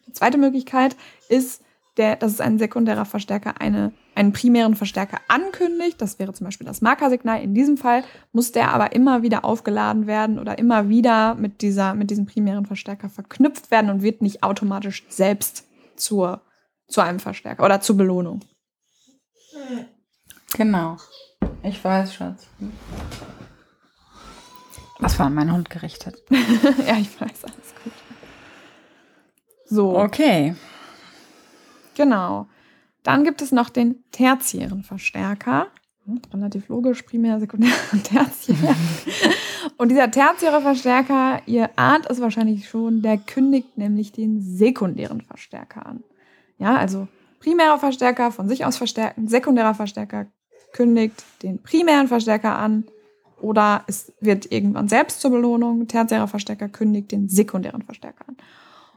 Die 0.07 0.13
zweite 0.13 0.39
Möglichkeit 0.39 0.97
ist, 1.29 1.63
der, 1.97 2.17
dass 2.17 2.33
es 2.33 2.41
ein 2.41 2.59
sekundärer 2.59 3.05
Verstärker 3.05 3.61
eine, 3.61 3.93
einen 4.15 4.33
primären 4.33 4.75
Verstärker 4.75 5.19
ankündigt. 5.29 6.01
Das 6.01 6.19
wäre 6.19 6.33
zum 6.33 6.47
Beispiel 6.47 6.67
das 6.67 6.81
Markersignal. 6.81 7.43
In 7.43 7.55
diesem 7.55 7.77
Fall 7.77 8.05
muss 8.33 8.53
der 8.53 8.73
aber 8.73 8.93
immer 8.93 9.23
wieder 9.23 9.45
aufgeladen 9.45 10.07
werden 10.07 10.39
oder 10.39 10.59
immer 10.59 10.89
wieder 10.89 11.35
mit, 11.35 11.63
dieser, 11.63 11.95
mit 11.95 12.11
diesem 12.11 12.27
primären 12.27 12.67
Verstärker 12.67 13.09
verknüpft 13.09 13.71
werden 13.71 13.91
und 13.91 14.03
wird 14.03 14.23
nicht 14.23 14.43
automatisch 14.43 15.05
selbst 15.09 15.65
zur, 15.97 16.43
zu 16.89 17.01
einem 17.01 17.19
Verstärker 17.19 17.65
oder 17.65 17.81
zur 17.81 17.97
Belohnung. 17.97 18.41
Genau. 20.55 20.97
Ich 21.63 21.83
weiß, 21.83 22.15
Schatz. 22.15 22.47
Das 25.01 25.19
war 25.19 25.27
an 25.27 25.35
meinen 25.35 25.53
Hund 25.53 25.71
gerichtet. 25.71 26.23
ja, 26.31 26.97
ich 26.99 27.21
weiß, 27.21 27.45
alles 27.45 27.75
gut. 27.83 27.93
So. 29.67 29.99
Okay. 29.99 30.55
Genau. 32.01 32.47
Dann 33.03 33.25
gibt 33.25 33.43
es 33.43 33.53
noch 33.53 33.69
den 33.69 34.03
tertiären 34.11 34.85
Verstärker. 34.85 35.67
Hm, 36.07 36.23
relativ 36.33 36.69
logisch, 36.69 37.03
primär, 37.03 37.39
sekundär 37.39 37.73
und 37.93 38.05
tertiär. 38.05 38.75
und 39.77 39.91
dieser 39.91 40.11
tertiäre 40.11 40.63
Verstärker, 40.63 41.43
ihr 41.45 41.69
ahnt 41.77 42.07
es 42.09 42.23
wahrscheinlich 42.23 42.71
schon, 42.71 43.03
der 43.03 43.19
kündigt 43.19 43.77
nämlich 43.77 44.13
den 44.13 44.41
sekundären 44.41 45.21
Verstärker 45.21 45.85
an. 45.85 46.03
Ja, 46.57 46.75
also 46.77 47.07
primärer 47.39 47.79
Verstärker 47.79 48.33
von 48.33 48.49
sich 48.49 48.65
aus 48.65 48.79
verstärken, 48.79 49.29
sekundärer 49.29 49.75
Verstärker 49.75 50.27
kündigt 50.73 51.23
den 51.43 51.63
primären 51.63 52.09
Verstärker 52.09 52.57
an 52.57 52.85
oder 53.43 53.85
es 53.89 54.11
wird 54.21 54.51
irgendwann 54.51 54.89
selbst 54.89 55.21
zur 55.21 55.33
Belohnung. 55.33 55.87
Tertiärer 55.87 56.29
Verstärker 56.29 56.71
kündigt 56.71 57.13
den 57.13 57.29
sekundären 57.29 57.83
Verstärker 57.83 58.27
an. 58.27 58.37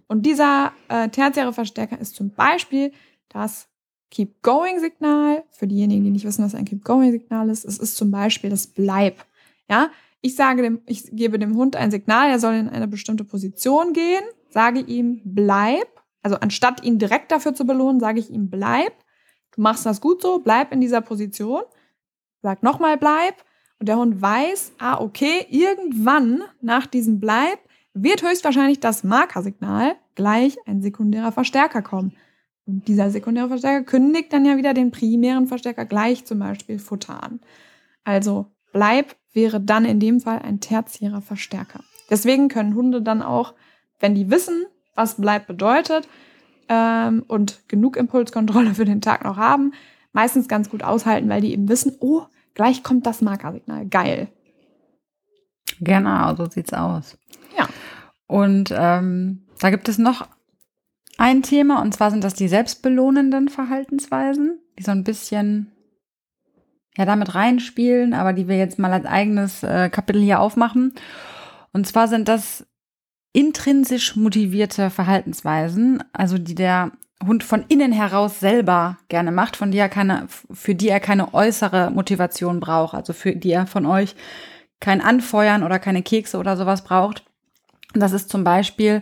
Und 0.08 0.26
dieser 0.26 0.74
äh, 0.90 1.10
tertiäre 1.10 1.54
Verstärker 1.54 2.00
ist 2.00 2.16
zum 2.16 2.32
Beispiel 2.32 2.92
das 3.30 3.68
Keep-Going-Signal. 4.12 5.44
Für 5.52 5.68
diejenigen, 5.68 6.04
die 6.04 6.12
nicht 6.12 6.26
wissen, 6.26 6.46
was 6.46 6.56
ein 6.56 6.66
Keep-Going-Signal 6.66 7.50
ist, 7.50 7.66
es 7.66 7.78
ist 7.78 7.98
zum 7.98 8.12
Beispiel 8.12 8.50
das 8.50 8.68
Bleib. 8.68 9.26
Ja, 9.70 9.90
ich 10.22 10.36
sage 10.36 10.62
dem, 10.62 10.82
ich 10.86 11.10
gebe 11.12 11.40
dem 11.40 11.56
Hund 11.56 11.76
ein 11.76 11.92
Signal, 11.92 12.30
er 12.30 12.40
soll 12.40 12.54
in 12.54 12.70
eine 12.70 12.88
bestimmte 12.88 13.24
Position 13.24 13.94
gehen, 13.94 14.24
sage 14.50 14.80
ihm 14.80 15.22
Bleib. 15.26 15.88
Also 16.22 16.38
anstatt 16.38 16.84
ihn 16.84 17.00
direkt 17.00 17.32
dafür 17.32 17.54
zu 17.54 17.66
belohnen, 17.66 18.00
sage 18.00 18.20
ich 18.20 18.30
ihm 18.30 18.50
Bleib. 18.50 18.94
Du 19.56 19.62
machst 19.62 19.86
das 19.86 20.00
gut 20.00 20.22
so, 20.22 20.40
bleib 20.40 20.72
in 20.72 20.80
dieser 20.80 21.02
Position. 21.02 21.64
Sag 22.42 22.64
nochmal 22.64 22.98
Bleib. 22.98 23.36
Und 23.80 23.90
der 23.90 23.98
Hund 23.98 24.22
weiß, 24.22 24.74
ah, 24.78 25.02
okay, 25.02 25.46
irgendwann 25.50 26.44
nach 26.62 26.88
diesem 26.88 27.20
Bleib 27.20 27.60
wird 27.94 28.24
höchstwahrscheinlich 28.24 28.80
das 28.80 29.04
Markersignal 29.04 29.96
gleich 30.16 30.58
ein 30.66 30.82
sekundärer 30.82 31.32
Verstärker 31.32 31.82
kommen. 31.82 32.14
Und 32.66 32.88
dieser 32.88 33.12
sekundäre 33.12 33.50
Verstärker 33.50 33.84
kündigt 33.84 34.32
dann 34.32 34.46
ja 34.46 34.58
wieder 34.58 34.74
den 34.74 34.92
primären 34.92 35.48
Verstärker 35.48 35.86
gleich 35.86 36.26
zum 36.26 36.40
Beispiel 36.40 36.80
Futter 36.80 37.22
an. 37.22 37.40
Also 38.04 38.48
Bleib 38.72 39.16
wäre 39.34 39.62
dann 39.62 39.86
in 39.86 40.00
dem 40.00 40.20
Fall 40.20 40.40
ein 40.40 40.60
tertiärer 40.60 41.22
Verstärker. 41.22 41.82
Deswegen 42.10 42.50
können 42.50 42.76
Hunde 42.76 43.02
dann 43.02 43.22
auch, 43.22 43.54
wenn 44.00 44.16
die 44.16 44.30
wissen, 44.30 44.66
was 44.96 45.16
Bleib 45.16 45.48
bedeutet 45.48 46.08
ähm, 46.70 47.24
und 47.28 47.68
genug 47.70 47.96
Impulskontrolle 47.98 48.74
für 48.74 48.86
den 48.86 49.02
Tag 49.02 49.24
noch 49.24 49.38
haben, 49.38 49.74
meistens 50.12 50.48
ganz 50.48 50.70
gut 50.70 50.84
aushalten, 50.84 51.30
weil 51.30 51.42
die 51.42 51.54
eben 51.54 51.70
wissen, 51.70 51.96
oh, 52.00 52.24
gleich 52.56 52.84
kommt 52.84 53.06
das 53.06 53.22
Markersignal. 53.22 53.86
Geil. 53.88 54.28
Genau, 55.80 56.36
so 56.36 56.48
sieht's 56.50 56.74
aus. 56.74 57.18
Ja. 57.58 57.63
Und 58.28 58.74
ähm, 58.76 59.44
da 59.60 59.70
gibt 59.70 59.90
es 59.90 59.98
noch 59.98 60.28
ein 61.18 61.44
Thema, 61.44 61.82
und 61.82 61.94
zwar 61.94 62.12
sind 62.12 62.24
das 62.24 62.34
die 62.34 62.48
selbstbelohnenden 62.48 63.50
Verhaltensweisen, 63.50 64.60
die 64.78 64.84
so 64.84 64.92
ein 64.92 65.04
bisschen 65.04 65.72
ja 66.98 67.06
damit 67.06 67.36
reinspielen, 67.36 68.14
aber 68.14 68.34
die 68.34 68.48
wir 68.48 68.58
jetzt 68.58 68.80
mal 68.80 68.92
als 68.92 69.06
eigenes 69.06 69.64
äh, 69.64 69.90
Kapitel 69.90 70.22
hier 70.22 70.40
aufmachen. 70.40 70.94
Und 71.72 71.88
zwar 71.88 72.08
sind 72.08 72.28
das 72.28 72.66
intrinsisch 73.34 74.16
motivierte 74.16 74.90
Verhaltensweisen, 74.90 76.04
also 76.14 76.38
die 76.38 76.56
der 76.56 76.92
Hund 77.26 77.44
von 77.44 77.66
innen 77.68 77.92
heraus 77.92 78.40
selber 78.40 78.98
gerne 79.08 79.32
macht, 79.32 79.56
von 79.56 79.72
die 79.72 79.78
er 79.78 79.90
keine, 79.90 80.28
für 80.52 80.76
die 80.76 80.90
er 80.90 81.00
keine 81.00 81.34
äußere 81.34 81.90
Motivation 81.92 82.60
braucht, 82.60 82.94
also 82.94 83.14
für 83.14 83.36
die 83.36 83.52
er 83.52 83.66
von 83.66 83.86
euch 83.86 84.16
kein 84.80 85.02
Anfeuern 85.02 85.64
oder 85.64 85.80
keine 85.80 86.04
Kekse 86.04 86.38
oder 86.38 86.58
sowas 86.58 86.84
braucht. 86.84 87.24
Das 87.94 88.12
ist 88.12 88.30
zum 88.30 88.44
Beispiel 88.44 89.02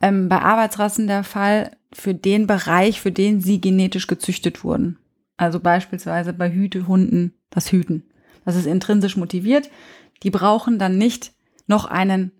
ähm, 0.00 0.28
bei 0.28 0.40
Arbeitsrassen 0.40 1.06
der 1.06 1.24
Fall 1.24 1.76
für 1.92 2.14
den 2.14 2.46
Bereich, 2.46 3.00
für 3.00 3.12
den 3.12 3.40
sie 3.40 3.60
genetisch 3.60 4.06
gezüchtet 4.06 4.64
wurden. 4.64 4.98
Also 5.36 5.60
beispielsweise 5.60 6.32
bei 6.32 6.50
Hütehunden 6.50 7.34
das 7.50 7.72
Hüten. 7.72 8.04
Das 8.44 8.56
ist 8.56 8.66
intrinsisch 8.66 9.16
motiviert. 9.16 9.70
Die 10.22 10.30
brauchen 10.30 10.78
dann 10.78 10.98
nicht 10.98 11.32
noch 11.66 11.86
einen 11.86 12.32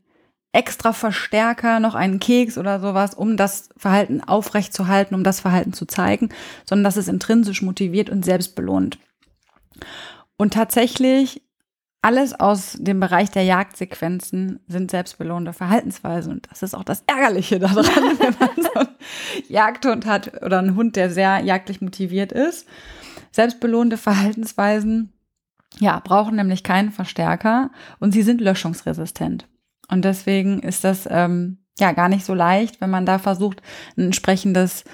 extra 0.53 0.93
Verstärker, 0.93 1.81
noch 1.81 1.95
einen 1.95 2.21
Keks 2.21 2.59
oder 2.59 2.79
sowas, 2.81 3.15
um 3.15 3.37
das 3.37 3.71
Verhalten 3.77 4.21
aufrechtzuerhalten, 4.21 5.15
um 5.15 5.25
das 5.25 5.41
Verhalten 5.41 5.73
zu 5.73 5.85
zeigen, 5.85 6.29
sondern 6.65 6.85
das 6.85 6.97
ist 6.97 7.09
intrinsisch 7.09 7.63
motiviert 7.63 8.09
und 8.09 8.25
selbstbelohnt. 8.25 8.99
Und 10.37 10.55
tatsächlich 10.55 11.43
alles 12.05 12.39
aus 12.39 12.77
dem 12.79 13.01
Bereich 13.01 13.31
der 13.31 13.45
Jagdsequenzen 13.45 14.61
sind 14.69 14.91
selbstbelohnende 14.91 15.55
Verhaltensweisen. 15.55 16.33
Und 16.33 16.51
das 16.51 16.63
ist 16.63 16.75
auch 16.75 16.85
das 16.85 17.03
Ärgerliche 17.07 17.59
daran, 17.59 17.77
wenn 18.19 18.35
man 18.39 18.51
so 18.63 18.75
einen 18.75 18.89
Jagdhund 19.49 20.05
hat 20.05 20.43
oder 20.43 20.59
einen 20.59 20.77
Hund, 20.77 20.97
der 20.97 21.09
sehr 21.09 21.41
jagdlich 21.41 21.81
motiviert 21.81 22.31
ist. 22.31 22.69
Selbstbelohnende 23.33 23.97
Verhaltensweisen, 23.97 25.15
ja, 25.79 25.99
brauchen 25.99 26.37
nämlich 26.37 26.63
keinen 26.63 26.93
Verstärker 26.93 27.71
und 28.01 28.13
sie 28.13 28.23
sind 28.23 28.43
löschungsresistent. 28.43 29.49
Und 29.89 30.05
deswegen 30.05 30.61
ist 30.61 30.85
das 30.85 31.09
ähm, 31.11 31.65
ja 31.79 31.93
gar 31.93 32.11
nicht 32.11 32.27
so 32.27 32.35
leicht, 32.35 32.83
wenn 32.83 32.91
man 32.91 33.07
da 33.07 33.19
versucht, 33.19 33.63
ein 33.97 34.03
entsprechendes 34.03 34.85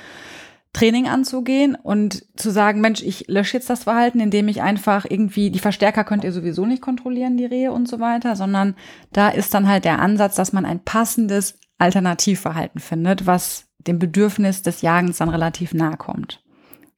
Training 0.73 1.09
anzugehen 1.09 1.75
und 1.75 2.25
zu 2.39 2.51
sagen, 2.51 2.81
Mensch, 2.81 3.03
ich 3.03 3.27
lösche 3.27 3.57
jetzt 3.57 3.71
das 3.71 3.85
Verhalten, 3.85 4.21
indem 4.21 4.47
ich 4.47 4.63
einfach 4.63 5.05
irgendwie, 5.09 5.51
die 5.51 5.59
Verstärker 5.59 6.05
könnt 6.05 6.23
ihr 6.23 6.33
sowieso 6.33 6.65
nicht 6.65 6.81
kontrollieren, 6.81 7.37
die 7.37 7.45
Rehe 7.45 7.73
und 7.73 7.89
so 7.89 7.99
weiter, 7.99 8.37
sondern 8.37 8.77
da 9.13 9.29
ist 9.29 9.53
dann 9.53 9.69
halt 9.69 9.85
der 9.85 9.99
Ansatz, 9.99 10.37
dass 10.37 10.53
man 10.53 10.65
ein 10.65 10.85
passendes 10.85 11.59
Alternativverhalten 11.79 12.81
findet, 12.81 13.27
was 13.27 13.67
dem 13.79 13.99
Bedürfnis 13.99 14.63
des 14.63 14.83
Jagens 14.83 15.19
dann 15.19 15.29
relativ 15.29 15.75
nahe 15.75 15.97
kommt. 15.97 16.45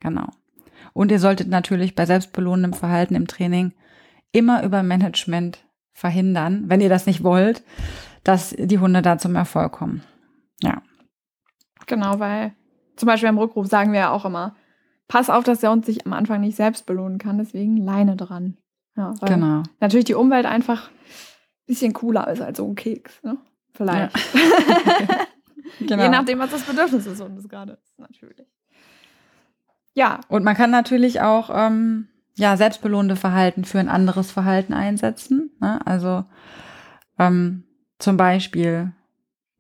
Genau. 0.00 0.29
Und 0.93 1.11
ihr 1.11 1.21
solltet 1.21 1.49
natürlich 1.49 1.95
bei 1.95 2.05
selbstbelohnendem 2.05 2.75
Verhalten 2.75 3.14
im 3.14 3.26
Training 3.26 3.73
immer 4.33 4.62
über 4.64 4.83
Management 4.83 5.64
verhindern, 5.93 6.64
wenn 6.67 6.81
ihr 6.81 6.88
das 6.88 7.07
nicht 7.07 7.23
wollt, 7.23 7.62
dass 8.25 8.55
die 8.59 8.79
Hunde 8.79 9.00
da 9.00 9.17
zum 9.17 9.35
Erfolg 9.35 9.73
kommen. 9.73 10.02
Ja. 10.61 10.83
Genau, 11.87 12.19
weil 12.19 12.52
zum 12.96 13.06
Beispiel 13.06 13.28
im 13.28 13.38
Rückruf 13.38 13.66
sagen 13.66 13.92
wir 13.92 14.00
ja 14.00 14.11
auch 14.11 14.25
immer, 14.25 14.54
pass 15.08 15.30
auf, 15.30 15.44
dass 15.44 15.61
der 15.61 15.70
Hund 15.70 15.84
sich 15.84 16.06
am 16.06 16.12
Anfang 16.12 16.40
nicht 16.40 16.56
selbst 16.56 16.87
belohnen 16.87 17.18
kann, 17.18 17.38
deswegen 17.38 17.76
Leine 17.76 18.16
dran. 18.16 18.56
Ja, 18.96 19.14
genau. 19.25 19.62
Natürlich 19.80 20.04
die 20.04 20.14
Umwelt 20.14 20.46
einfach 20.46 20.88
ein 20.90 21.66
bisschen 21.66 21.92
cooler 21.92 22.28
ist 22.28 22.42
als 22.42 22.58
so 22.58 22.66
ein 22.66 22.75
Keks, 22.75 23.22
ne? 23.22 23.38
Vielleicht. 23.75 24.14
Ja. 24.34 25.26
genau. 25.87 26.02
Je 26.02 26.08
nachdem, 26.11 26.38
was 26.38 26.50
das 26.50 26.62
Bedürfnis 26.62 27.04
des 27.04 27.20
Hundes 27.20 27.49
gerade 27.49 27.72
ist, 27.72 27.99
natürlich. 27.99 28.46
Ja. 29.94 30.20
Und 30.28 30.44
man 30.44 30.54
kann 30.54 30.70
natürlich 30.70 31.20
auch 31.20 31.50
ähm, 31.52 32.08
ja, 32.34 32.56
selbstbelohnende 32.56 33.16
Verhalten 33.16 33.64
für 33.64 33.78
ein 33.78 33.88
anderes 33.88 34.30
Verhalten 34.30 34.75
einsetzen. 34.75 35.50
Ne? 35.61 35.80
Also 35.87 36.25
ähm, 37.18 37.64
zum 37.99 38.16
Beispiel 38.16 38.92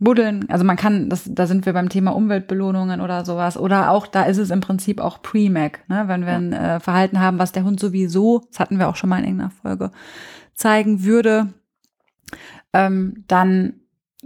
Buddeln, 0.02 0.46
also 0.48 0.64
man 0.64 0.76
kann, 0.76 1.08
das, 1.08 1.22
da 1.26 1.46
sind 1.46 1.64
wir 1.64 1.72
beim 1.72 1.88
Thema 1.88 2.10
Umweltbelohnungen 2.10 3.00
oder 3.00 3.24
sowas. 3.24 3.56
Oder 3.56 3.90
auch, 3.90 4.06
da 4.06 4.24
ist 4.24 4.38
es 4.38 4.50
im 4.50 4.60
Prinzip 4.60 5.00
auch 5.00 5.22
Pre-Mac, 5.22 5.88
ne? 5.88 6.04
wenn 6.06 6.26
wir 6.26 6.32
ein 6.32 6.52
äh, 6.52 6.80
Verhalten 6.80 7.20
haben, 7.20 7.38
was 7.38 7.52
der 7.52 7.64
Hund 7.64 7.78
sowieso, 7.78 8.42
das 8.50 8.60
hatten 8.60 8.78
wir 8.78 8.88
auch 8.88 8.96
schon 8.96 9.10
mal 9.10 9.18
in 9.18 9.24
irgendeiner 9.24 9.50
Folge, 9.50 9.90
zeigen 10.54 11.04
würde, 11.04 11.52
ähm, 12.72 13.24
dann 13.28 13.74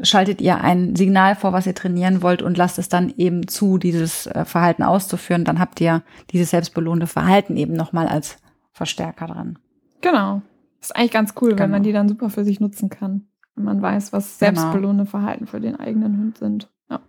schaltet 0.03 0.41
ihr 0.41 0.61
ein 0.61 0.97
Signal 0.97 1.37
vor, 1.37 1.53
was 1.53 1.67
ihr 1.67 1.75
trainieren 1.75 2.23
wollt 2.23 2.43
und 2.43 2.57
lasst 2.57 2.79
es 2.79 2.89
dann 2.89 3.13
eben 3.17 3.49
zu, 3.49 3.79
dieses 3.79 4.27
äh, 4.27 4.45
Verhalten 4.45 4.83
auszuführen. 4.83 5.45
Dann 5.45 5.59
habt 5.59 5.81
ihr 5.81 6.03
dieses 6.31 6.51
selbstbelohnte 6.51 7.07
Verhalten 7.07 7.57
eben 7.57 7.73
nochmal 7.73 8.09
als 8.09 8.39
Verstärker 8.73 9.27
dran. 9.27 9.59
Genau. 10.03 10.43
Das 10.81 10.91
ist 10.91 10.97
eigentlich 10.97 11.13
ganz 11.13 11.35
cool, 11.41 11.51
genau. 11.51 11.63
wenn 11.63 11.71
man 11.71 11.83
die 11.83 11.93
dann 11.93 12.09
super 12.09 12.31
für 12.31 12.45
sich 12.45 12.61
nutzen 12.61 12.91
kann 12.91 13.27
wenn 13.57 13.65
man 13.65 13.83
weiß, 13.83 14.13
was 14.13 14.39
selbstbelohnende 14.39 15.05
genau. 15.05 15.11
Verhalten 15.11 15.47
für 15.47 15.61
den 15.61 15.81
eigenen 15.81 16.19
Hund 16.19 16.39
sind. 16.39 16.69
Ja. 16.91 17.01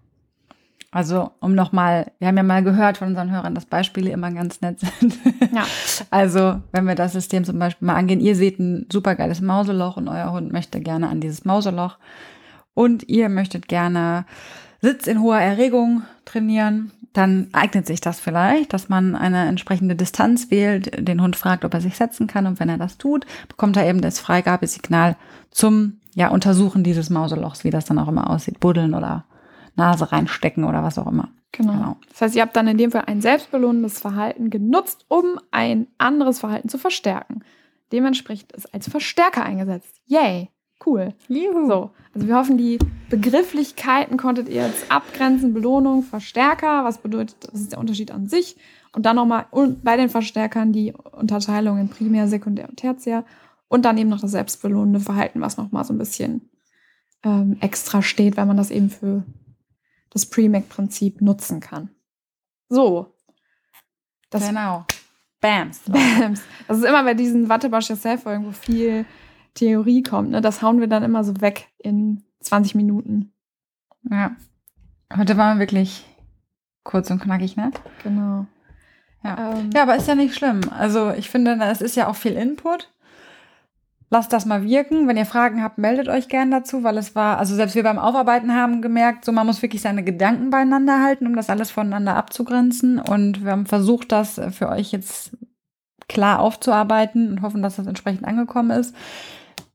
Also, 0.92 1.32
um 1.42 1.54
nochmal, 1.54 2.12
wir 2.20 2.30
haben 2.30 2.38
ja 2.38 2.44
mal 2.44 2.64
gehört 2.64 2.98
von 2.98 3.10
unseren 3.10 3.32
Hörern, 3.32 3.54
dass 3.54 3.66
Beispiele 3.66 4.10
immer 4.10 4.32
ganz 4.32 4.62
nett 4.62 4.80
sind. 4.80 5.18
Ja. 5.54 5.66
Also, 6.10 6.62
wenn 6.72 6.86
wir 6.86 6.96
das 6.96 7.14
System 7.14 7.44
zum 7.44 7.60
Beispiel 7.60 7.86
mal 7.86 7.96
angehen, 7.96 8.20
ihr 8.20 8.36
seht 8.36 8.60
ein 8.60 8.86
supergeiles 8.92 9.42
Mauseloch 9.42 9.98
und 9.98 10.08
euer 10.08 10.32
Hund 10.32 10.54
möchte 10.54 10.80
gerne 10.80 11.10
an 11.10 11.20
dieses 11.20 11.44
Mauseloch 11.44 11.98
und 12.74 13.10
ihr 13.10 13.30
möchtet 13.30 13.68
gerne 13.68 14.26
Sitz 14.82 15.08
in 15.08 15.22
hoher 15.22 15.40
Erregung 15.40 16.04
trainieren, 16.26 16.92
dann 17.14 17.48
eignet 17.52 17.88
sich 17.88 18.00
das 18.00 18.20
vielleicht, 18.20 18.74
dass 18.74 18.90
man 18.90 19.16
eine 19.16 19.48
entsprechende 19.48 19.96
Distanz 19.96 20.52
wählt, 20.52 21.08
den 21.08 21.22
Hund 21.22 21.36
fragt, 21.36 21.66
ob 21.66 21.74
er 21.74 21.82
sich 21.82 21.98
setzen 21.98 22.28
kann 22.28 22.46
und 22.46 22.60
wenn 22.60 22.70
er 22.70 22.78
das 22.78 23.00
tut, 23.00 23.26
bekommt 23.48 23.76
er 23.76 23.88
eben 23.88 24.02
das 24.02 24.20
Freigabesignal 24.20 25.16
zum 25.50 26.00
ja, 26.18 26.30
Untersuchen 26.30 26.84
dieses 26.84 27.12
Mauselochs, 27.12 27.64
wie 27.64 27.70
das 27.70 27.86
dann 27.86 28.00
auch 28.00 28.08
immer 28.08 28.32
aussieht, 28.32 28.60
buddeln 28.60 28.96
oder 28.96 29.26
Nase 29.76 30.12
reinstecken 30.12 30.64
oder 30.64 30.82
was 30.82 30.98
auch 30.98 31.06
immer. 31.06 31.30
Genau. 31.52 31.74
Genau. 31.74 31.98
Das 32.10 32.22
heißt, 32.22 32.36
ihr 32.36 32.42
habt 32.42 32.56
dann 32.56 32.68
in 32.68 32.80
dem 32.80 32.90
Fall 32.90 33.04
ein 33.06 33.22
selbstbelohnendes 33.22 34.00
Verhalten 34.00 34.50
genutzt, 34.50 35.06
um 35.10 35.40
ein 35.52 35.86
anderes 36.00 36.40
Verhalten 36.40 36.70
zu 36.70 36.80
verstärken. 36.80 37.44
Dementsprechend 37.92 38.52
ist 38.54 38.74
als 38.74 38.90
Verstärker 38.90 39.44
eingesetzt. 39.44 40.02
Yay, 40.08 40.50
cool. 40.88 41.14
Juhu. 41.28 41.68
So, 41.68 41.92
also 42.16 42.28
wir 42.28 42.36
hoffen, 42.36 42.58
die 42.58 42.80
Begrifflichkeiten 43.12 44.18
konntet 44.18 44.50
ihr 44.50 44.66
jetzt 44.66 44.92
abgrenzen. 44.92 45.54
Belohnung, 45.54 46.02
Verstärker, 46.02 46.84
was 46.84 46.98
bedeutet, 46.98 47.36
was 47.52 47.62
ist 47.62 47.74
der 47.74 47.80
Unterschied 47.80 48.10
an 48.10 48.28
sich? 48.28 48.58
Und 48.92 49.06
dann 49.06 49.18
nochmal 49.18 49.46
bei 49.84 49.98
den 49.98 50.10
Verstärkern 50.10 50.74
die 50.74 50.94
Unterteilung 51.12 51.78
in 51.78 51.90
Primär, 51.90 52.28
Sekundär 52.28 52.68
und 52.70 52.78
Tertiär. 52.78 53.24
Und 53.68 53.86
dann 53.86 53.98
eben 53.98 54.10
noch 54.10 54.22
das 54.22 54.32
selbstbelohnende 54.32 55.00
Verhalten, 55.00 55.42
was 55.42 55.58
nochmal 55.58 55.84
so 55.84 55.94
ein 55.94 55.98
bisschen 55.98 56.50
ähm, 57.24 57.58
extra 57.60 58.02
steht, 58.02 58.38
weil 58.38 58.46
man 58.46 58.58
das 58.58 58.72
eben 58.72 58.90
für 58.90 59.24
das 60.10 60.26
Premac-Prinzip 60.28 61.22
nutzen 61.22 61.60
kann. 61.60 61.90
So. 62.70 63.14
Das 64.30 64.48
genau. 64.48 64.86
Bams. 65.42 65.82
Bams. 65.88 66.42
Das 66.68 66.78
ist 66.78 66.86
immer 66.86 67.04
bei 67.04 67.14
diesen 67.14 67.50
Wattebausch 67.50 67.90
Yourself-Folgen, 67.90 68.46
wo 68.46 68.52
viel 68.52 69.06
Theorie 69.54 70.04
kommt. 70.04 70.32
Ne? 70.32 70.42
Das 70.42 70.62
hauen 70.62 70.80
wir 70.80 70.88
dann 70.88 71.04
immer 71.04 71.24
so 71.24 71.42
weg 71.42 71.68
in 71.78 72.24
20 72.42 72.76
Minuten. 72.76 73.34
Ja. 74.10 74.36
Heute 75.16 75.38
waren 75.38 75.58
wir 75.58 75.64
wirklich 75.64 76.06
kurz 76.84 77.10
und 77.12 77.22
knackig, 77.22 77.56
ne? 77.58 77.72
Genau. 78.04 78.46
Ja. 79.24 79.54
Ähm, 79.54 79.70
Ja, 79.74 79.84
aber 79.84 79.96
ist 79.96 80.08
ja 80.08 80.16
nicht 80.16 80.36
schlimm. 80.36 80.62
Also 80.70 81.12
ich 81.12 81.30
finde, 81.30 81.58
es 81.62 81.82
ist 81.82 81.96
ja 81.96 82.08
auch 82.08 82.16
viel 82.16 82.34
Input. 82.34 82.92
Lasst 84.10 84.32
das 84.32 84.46
mal 84.46 84.64
wirken. 84.64 85.08
Wenn 85.08 85.18
ihr 85.18 85.26
Fragen 85.26 85.62
habt, 85.62 85.78
meldet 85.78 86.08
euch 86.08 86.30
gern 86.30 86.50
dazu, 86.50 86.84
weil 86.84 86.98
es 86.98 87.14
war, 87.14 87.38
also 87.40 87.56
selbst 87.56 87.76
wir 87.76 87.84
beim 87.84 88.00
Aufarbeiten 88.00 88.54
haben 88.54 88.82
gemerkt, 88.82 89.26
so 89.26 89.34
man 89.34 89.46
muss 89.46 89.62
wirklich 89.62 89.82
seine 89.82 90.04
Gedanken 90.04 90.50
beieinander 90.50 91.04
halten, 91.04 91.28
um 91.28 91.36
das 91.36 91.50
alles 91.50 91.72
voneinander 91.72 92.16
abzugrenzen. 92.16 93.00
Und 93.00 93.44
wir 93.44 93.52
haben 93.52 93.66
versucht, 93.66 94.14
das 94.14 94.40
für 94.52 94.70
euch 94.70 94.94
jetzt 94.94 95.32
klar 96.08 96.40
aufzuarbeiten 96.40 97.30
und 97.30 97.42
hoffen, 97.42 97.62
dass 97.62 97.76
das 97.76 97.88
entsprechend 97.88 98.26
angekommen 98.26 98.72
ist. 98.72 98.96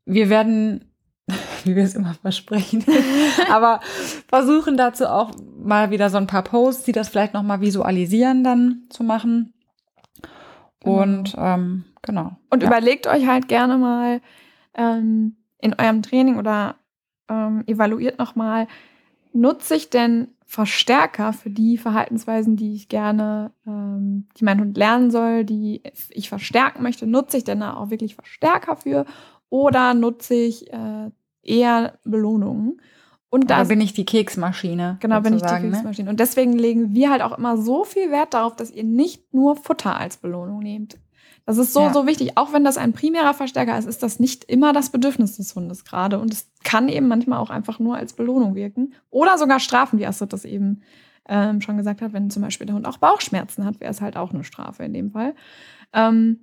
Wir 0.06 0.30
werden, 0.30 0.86
wie 1.64 1.76
wir 1.76 1.84
es 1.84 1.94
immer 1.94 2.14
versprechen, 2.14 2.84
aber 3.50 3.80
versuchen 4.28 4.78
dazu 4.78 5.08
auch 5.08 5.32
mal 5.62 5.90
wieder 5.90 6.08
so 6.08 6.16
ein 6.16 6.26
paar 6.26 6.42
Posts, 6.42 6.84
die 6.84 6.92
das 6.92 7.10
vielleicht 7.10 7.34
noch 7.34 7.42
mal 7.42 7.60
visualisieren, 7.60 8.44
dann 8.44 8.84
zu 8.88 9.04
machen. 9.04 9.52
Genau. 10.82 11.02
Und 11.02 11.34
ähm, 11.38 11.84
genau. 12.02 12.36
Und 12.50 12.62
ja. 12.62 12.68
überlegt 12.68 13.06
euch 13.06 13.26
halt 13.26 13.48
gerne 13.48 13.78
mal 13.78 14.20
ähm, 14.74 15.36
in 15.58 15.74
eurem 15.78 16.02
Training 16.02 16.38
oder 16.38 16.76
ähm, 17.28 17.64
evaluiert 17.66 18.18
nochmal, 18.18 18.66
nutze 19.32 19.74
ich 19.74 19.90
denn 19.90 20.28
Verstärker 20.44 21.32
für 21.32 21.48
die 21.48 21.78
Verhaltensweisen, 21.78 22.56
die 22.56 22.74
ich 22.74 22.88
gerne, 22.88 23.52
ähm, 23.66 24.28
die 24.36 24.44
mein 24.44 24.60
Hund 24.60 24.76
lernen 24.76 25.10
soll, 25.10 25.44
die 25.44 25.82
ich 26.10 26.28
verstärken 26.28 26.82
möchte, 26.82 27.06
nutze 27.06 27.38
ich 27.38 27.44
denn 27.44 27.60
da 27.60 27.74
auch 27.74 27.88
wirklich 27.88 28.16
Verstärker 28.16 28.76
für 28.76 29.06
oder 29.48 29.94
nutze 29.94 30.34
ich 30.34 30.70
äh, 30.70 31.10
eher 31.42 31.98
Belohnungen? 32.04 32.80
Und 33.32 33.48
da 33.48 33.64
bin 33.64 33.80
ich 33.80 33.94
die 33.94 34.04
Keksmaschine. 34.04 34.98
Genau, 35.00 35.22
bin 35.22 35.34
ich 35.34 35.40
die 35.42 35.50
ne? 35.50 35.60
Kriegsmaschine. 35.60 36.10
Und 36.10 36.20
deswegen 36.20 36.52
legen 36.52 36.94
wir 36.94 37.10
halt 37.10 37.22
auch 37.22 37.38
immer 37.38 37.56
so 37.56 37.82
viel 37.82 38.10
Wert 38.10 38.34
darauf, 38.34 38.56
dass 38.56 38.70
ihr 38.70 38.84
nicht 38.84 39.32
nur 39.32 39.56
Futter 39.56 39.96
als 39.96 40.18
Belohnung 40.18 40.58
nehmt. 40.58 40.98
Das 41.46 41.56
ist 41.56 41.72
so, 41.72 41.80
Ja. 41.80 41.94
so 41.94 42.06
wichtig. 42.06 42.36
Auch 42.36 42.52
wenn 42.52 42.62
das 42.62 42.76
ein 42.76 42.92
primärer 42.92 43.32
Verstärker 43.32 43.78
ist, 43.78 43.86
ist 43.86 44.02
das 44.02 44.20
nicht 44.20 44.44
immer 44.44 44.74
das 44.74 44.90
Bedürfnis 44.90 45.38
des 45.38 45.54
Hundes 45.54 45.86
gerade. 45.86 46.18
Und 46.18 46.30
es 46.30 46.50
kann 46.62 46.90
eben 46.90 47.08
manchmal 47.08 47.38
auch 47.38 47.48
einfach 47.48 47.78
nur 47.78 47.96
als 47.96 48.12
Belohnung 48.12 48.54
wirken. 48.54 48.92
Oder 49.08 49.38
sogar 49.38 49.60
strafen, 49.60 49.98
wie 49.98 50.06
Astrid 50.06 50.34
das 50.34 50.44
eben 50.44 50.82
ähm, 51.26 51.62
schon 51.62 51.78
gesagt 51.78 52.02
hat. 52.02 52.12
Wenn 52.12 52.28
zum 52.28 52.42
Beispiel 52.42 52.66
der 52.66 52.76
Hund 52.76 52.86
auch 52.86 52.98
Bauchschmerzen 52.98 53.64
hat, 53.64 53.80
wäre 53.80 53.90
es 53.90 54.02
halt 54.02 54.18
auch 54.18 54.34
eine 54.34 54.44
Strafe 54.44 54.84
in 54.84 54.92
dem 54.92 55.10
Fall. 55.10 55.34
Ähm, 55.94 56.40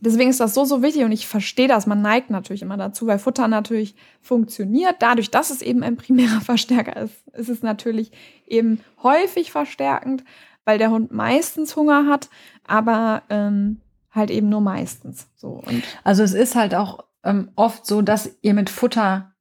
deswegen 0.00 0.30
ist 0.30 0.40
das 0.40 0.54
so, 0.54 0.64
so 0.64 0.82
wichtig 0.82 1.04
und 1.04 1.12
ich 1.12 1.26
verstehe 1.26 1.68
das. 1.68 1.86
Man 1.86 2.02
neigt 2.02 2.30
natürlich 2.30 2.62
immer 2.62 2.76
dazu, 2.76 3.06
weil 3.06 3.18
Futter 3.18 3.48
natürlich 3.48 3.94
funktioniert. 4.20 4.96
Dadurch, 5.00 5.30
dass 5.30 5.50
es 5.50 5.62
eben 5.62 5.82
ein 5.82 5.96
primärer 5.96 6.40
Verstärker 6.44 6.96
ist, 6.96 7.28
ist 7.32 7.48
es 7.48 7.62
natürlich 7.62 8.10
eben 8.46 8.80
häufig 9.02 9.52
verstärkend, 9.52 10.24
weil 10.64 10.78
der 10.78 10.90
Hund 10.90 11.12
meistens 11.12 11.76
Hunger 11.76 12.06
hat, 12.06 12.28
aber 12.66 13.22
ähm, 13.28 13.80
halt 14.10 14.30
eben 14.30 14.48
nur 14.48 14.60
meistens. 14.60 15.28
So 15.36 15.62
und 15.66 15.82
Also 16.04 16.22
es 16.22 16.34
ist 16.34 16.56
halt 16.56 16.74
auch 16.74 17.04
ähm, 17.24 17.50
oft 17.56 17.86
so, 17.86 18.02
dass 18.02 18.36
ihr 18.42 18.54
mit 18.54 18.70
Futter 18.70 19.32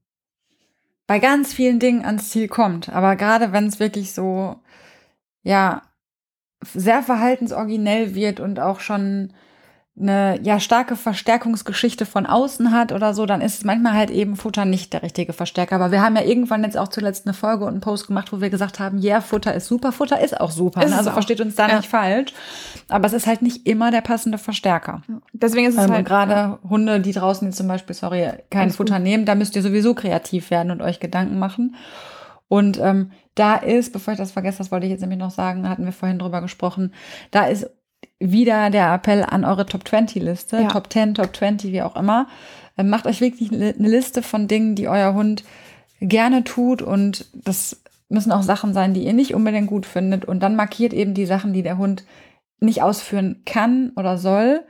bei 1.07 1.19
ganz 1.19 1.53
vielen 1.53 1.79
Dingen 1.79 2.05
ans 2.05 2.29
Ziel 2.29 2.47
kommt. 2.47 2.89
Aber 2.89 3.15
gerade 3.15 3.51
wenn 3.51 3.65
es 3.65 3.79
wirklich 3.79 4.13
so, 4.13 4.59
ja, 5.41 5.81
sehr 6.61 7.01
verhaltensoriginell 7.01 8.13
wird 8.15 8.39
und 8.39 8.59
auch 8.59 8.79
schon 8.79 9.33
eine 9.99 10.39
ja 10.43 10.59
starke 10.59 10.95
Verstärkungsgeschichte 10.95 12.05
von 12.05 12.25
außen 12.25 12.71
hat 12.71 12.91
oder 12.91 13.13
so, 13.13 13.25
dann 13.25 13.41
ist 13.41 13.65
manchmal 13.65 13.93
halt 13.93 14.09
eben 14.09 14.35
Futter 14.35 14.65
nicht 14.65 14.93
der 14.93 15.03
richtige 15.03 15.33
Verstärker. 15.33 15.75
Aber 15.75 15.91
wir 15.91 16.01
haben 16.01 16.15
ja 16.15 16.23
irgendwann 16.23 16.63
jetzt 16.63 16.77
auch 16.77 16.87
zuletzt 16.87 17.25
eine 17.27 17.33
Folge 17.33 17.65
und 17.65 17.71
einen 17.71 17.81
Post 17.81 18.07
gemacht, 18.07 18.31
wo 18.31 18.39
wir 18.41 18.49
gesagt 18.49 18.79
haben, 18.79 18.97
ja, 18.99 19.19
Futter 19.21 19.53
ist 19.53 19.67
super, 19.67 19.91
Futter 19.91 20.19
ist 20.21 20.39
auch 20.39 20.51
super. 20.51 20.81
Ist 20.83 20.91
ne? 20.91 20.97
Also 20.97 21.09
auch. 21.09 21.13
versteht 21.13 21.41
uns 21.41 21.55
da 21.55 21.67
Ja. 21.67 21.77
nicht 21.77 21.89
falsch. 21.89 22.33
Aber 22.87 23.05
es 23.07 23.13
ist 23.13 23.27
halt 23.27 23.41
nicht 23.41 23.67
immer 23.67 23.91
der 23.91 24.01
passende 24.01 24.37
Verstärker. 24.37 25.01
deswegen 25.33 25.67
ist 25.67 25.77
es 25.77 25.85
Ähm, 25.85 25.91
halt 25.91 26.05
gerade 26.07 26.59
Hunde, 26.69 26.99
die 27.01 27.11
draußen 27.11 27.47
jetzt 27.47 27.57
zum 27.57 27.67
Beispiel, 27.67 27.95
sorry, 27.95 28.29
kein 28.49 28.71
Futter 28.71 28.95
gut. 28.95 29.03
nehmen, 29.03 29.25
da 29.25 29.35
müsst 29.35 29.55
ihr 29.55 29.61
sowieso 29.61 29.93
kreativ 29.93 30.49
werden 30.49 30.71
und 30.71 30.81
euch 30.81 30.99
Gedanken 30.99 31.39
machen. 31.39 31.75
Und 32.47 32.79
ähm, 32.79 33.11
da 33.35 33.55
ist, 33.55 33.93
bevor 33.93 34.13
ich 34.13 34.17
das 34.17 34.31
vergesse, 34.31 34.57
das 34.57 34.71
wollte 34.71 34.85
ich 34.85 34.91
jetzt 34.91 35.01
nämlich 35.01 35.19
noch 35.19 35.29
sagen, 35.31 35.69
hatten 35.69 35.85
wir 35.85 35.91
vorhin 35.91 36.19
drüber 36.19 36.41
gesprochen, 36.41 36.93
da 37.31 37.45
ist 37.45 37.69
wieder 38.19 38.69
der 38.69 38.93
Appell 38.93 39.23
an 39.23 39.45
eure 39.45 39.65
Top 39.65 39.87
20 39.87 40.21
Liste, 40.21 40.57
Ja. 40.57 40.67
Top 40.67 40.91
10, 40.91 41.15
Top 41.15 41.35
20, 41.35 41.71
wie 41.71 41.81
auch 41.81 41.95
immer. 41.95 42.27
Ähm, 42.77 42.89
macht 42.89 43.07
euch 43.07 43.21
wirklich 43.21 43.51
eine 43.51 43.73
eine 43.77 43.89
Liste 43.89 44.21
von 44.21 44.47
Dingen, 44.47 44.75
die 44.75 44.87
euer 44.87 45.13
Hund 45.13 45.43
gerne 46.01 46.43
tut 46.43 46.81
und 46.81 47.25
das 47.33 47.81
müssen 48.09 48.31
auch 48.31 48.41
Sachen 48.43 48.73
sein, 48.73 48.93
die 48.93 49.03
ihr 49.03 49.13
nicht 49.13 49.33
unbedingt 49.33 49.67
gut 49.67 49.85
findet 49.85 50.25
und 50.25 50.41
dann 50.41 50.55
markiert 50.55 50.93
eben 50.93 51.13
die 51.13 51.25
Sachen, 51.25 51.53
die 51.53 51.63
der 51.63 51.77
Hund 51.77 52.03
nicht 52.59 52.81
ausführen 52.81 53.43
kann 53.45 53.91
oder 53.95 54.17
soll, 54.17 54.61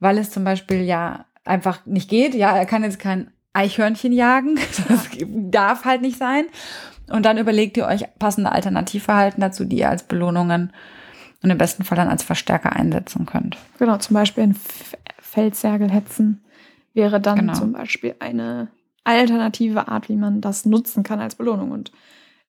weil 0.00 0.18
es 0.18 0.30
zum 0.30 0.44
Beispiel 0.44 0.82
ja 0.82 1.24
einfach 1.44 1.84
nicht 1.84 2.08
geht. 2.08 2.34
Ja, 2.34 2.56
er 2.56 2.66
kann 2.66 2.82
jetzt 2.82 2.98
kein 2.98 3.30
Eichhörnchen 3.52 4.12
jagen. 4.12 4.58
Das 4.88 5.08
darf 5.28 5.84
halt 5.84 6.02
nicht 6.02 6.18
sein. 6.18 6.44
Und 7.08 7.24
dann 7.24 7.38
überlegt 7.38 7.76
ihr 7.76 7.86
euch 7.86 8.04
passende 8.18 8.52
Alternativverhalten 8.52 9.40
dazu, 9.40 9.64
die 9.64 9.78
ihr 9.78 9.90
als 9.90 10.02
Belohnungen 10.02 10.72
und 11.42 11.50
im 11.50 11.58
besten 11.58 11.84
Fall 11.84 11.96
dann 11.96 12.08
als 12.08 12.22
Verstärker 12.22 12.74
einsetzen 12.74 13.26
könnt. 13.26 13.56
Genau, 13.78 13.96
zum 13.98 14.14
Beispiel 14.14 14.44
ein 14.44 14.50
F 14.52 14.96
Feldsergel 15.20 15.90
hetzen 15.90 16.42
wäre 16.94 17.20
dann 17.20 17.38
Genau. 17.38 17.52
zum 17.52 17.72
Beispiel 17.72 18.14
eine 18.20 18.68
alternative 19.04 19.88
Art, 19.88 20.08
wie 20.08 20.16
man 20.16 20.40
das 20.40 20.64
nutzen 20.64 21.02
kann 21.02 21.20
als 21.20 21.34
Belohnung. 21.34 21.70
Und 21.70 21.92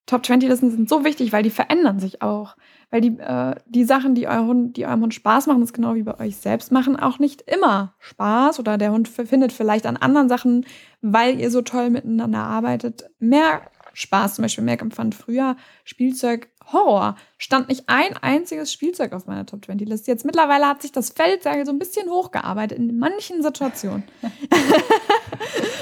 Top 0.06 0.26
20 0.26 0.50
Listen 0.50 0.72
sind 0.72 0.88
so 0.90 1.04
wichtig, 1.04 1.34
weil 1.34 1.44
die 1.44 1.50
verändern 1.50 2.00
sich 2.00 2.22
auch. 2.22 2.56
Weil 2.90 3.02
die, 3.02 3.20
äh, 3.20 3.56
die 3.68 3.84
Sachen, 3.84 4.16
die, 4.16 4.26
euer 4.28 4.46
Hund, 4.46 4.78
die 4.78 4.86
eurem 4.86 5.02
Hund 5.02 5.14
Spaß 5.14 5.48
machen, 5.48 5.60
das 5.60 5.74
genau 5.74 5.96
wie 5.96 6.04
bei 6.04 6.18
euch 6.22 6.38
selbst 6.38 6.72
machen, 6.72 6.96
auch 6.98 7.20
nicht 7.20 7.42
immer 7.42 7.94
Spaß. 8.00 8.60
Oder 8.62 8.78
der 8.78 8.94
Hund 8.94 9.10
findet 9.10 9.52
vielleicht 9.52 9.86
an 9.86 9.98
anderen 9.98 10.30
Sachen, 10.30 10.66
weil 11.02 11.38
ihr 11.42 11.52
so 11.52 11.62
toll 11.62 11.90
miteinander 11.90 12.40
arbeitet, 12.40 13.10
mehr 13.20 13.62
Spaß. 13.98 14.36
Zum 14.36 14.44
Beispiel 14.44 14.64
Merck 14.64 14.82
empfand 14.82 15.16
früher 15.16 15.56
Spielzeug 15.84 16.50
Horror. 16.72 17.16
Stand 17.38 17.70
nicht 17.70 17.86
ein 17.88 18.16
einziges 18.22 18.72
Spielzeug 18.72 19.14
auf 19.14 19.26
meiner 19.26 19.46
Top 19.46 19.66
20 19.66 19.88
Liste. 19.88 20.12
Jetzt 20.12 20.26
mittlerweile 20.26 20.68
hat 20.68 20.82
sich 20.82 20.92
das 20.92 21.10
Feldseil 21.10 21.66
so 21.66 21.72
ein 21.72 21.80
bisschen 21.80 22.10
hochgearbeitet 22.10 22.78
in 22.78 23.00
manchen 23.00 23.42
Situationen. 23.42 24.04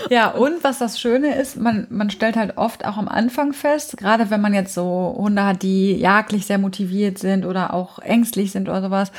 Ja, 0.09 0.29
und 0.31 0.63
was 0.63 0.77
das 0.77 0.99
Schöne 0.99 1.35
ist, 1.35 1.57
man, 1.57 1.87
man 1.89 2.11
stellt 2.11 2.35
halt 2.35 2.57
oft 2.57 2.85
auch 2.85 2.97
am 2.97 3.07
Anfang 3.07 3.53
fest, 3.53 3.97
gerade 3.97 4.29
wenn 4.29 4.39
man 4.39 4.53
jetzt 4.53 4.73
so 4.73 5.15
Hunde 5.17 5.43
hat, 5.43 5.63
die 5.63 5.95
jagdlich 5.95 6.45
sehr 6.45 6.59
motiviert 6.59 7.17
sind 7.17 7.43
oder 7.43 7.73
auch 7.73 7.97
ängstlich 7.99 8.51
sind 8.51 8.69
oder 8.69 8.83
sowas, 8.83 9.11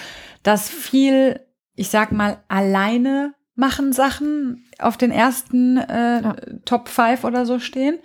dass 0.44 0.68
viel, 0.68 1.40
ich 1.74 1.90
sag 1.90 2.12
mal, 2.12 2.38
alleine 2.46 3.34
machen 3.56 3.92
Sachen 3.92 4.64
auf 4.78 4.96
den 4.96 5.10
ersten 5.10 5.78
äh, 5.78 6.22
Ja. 6.22 6.36
Top 6.64 6.88
5 6.88 7.24
oder 7.24 7.46
so 7.46 7.58
stehen. 7.58 7.98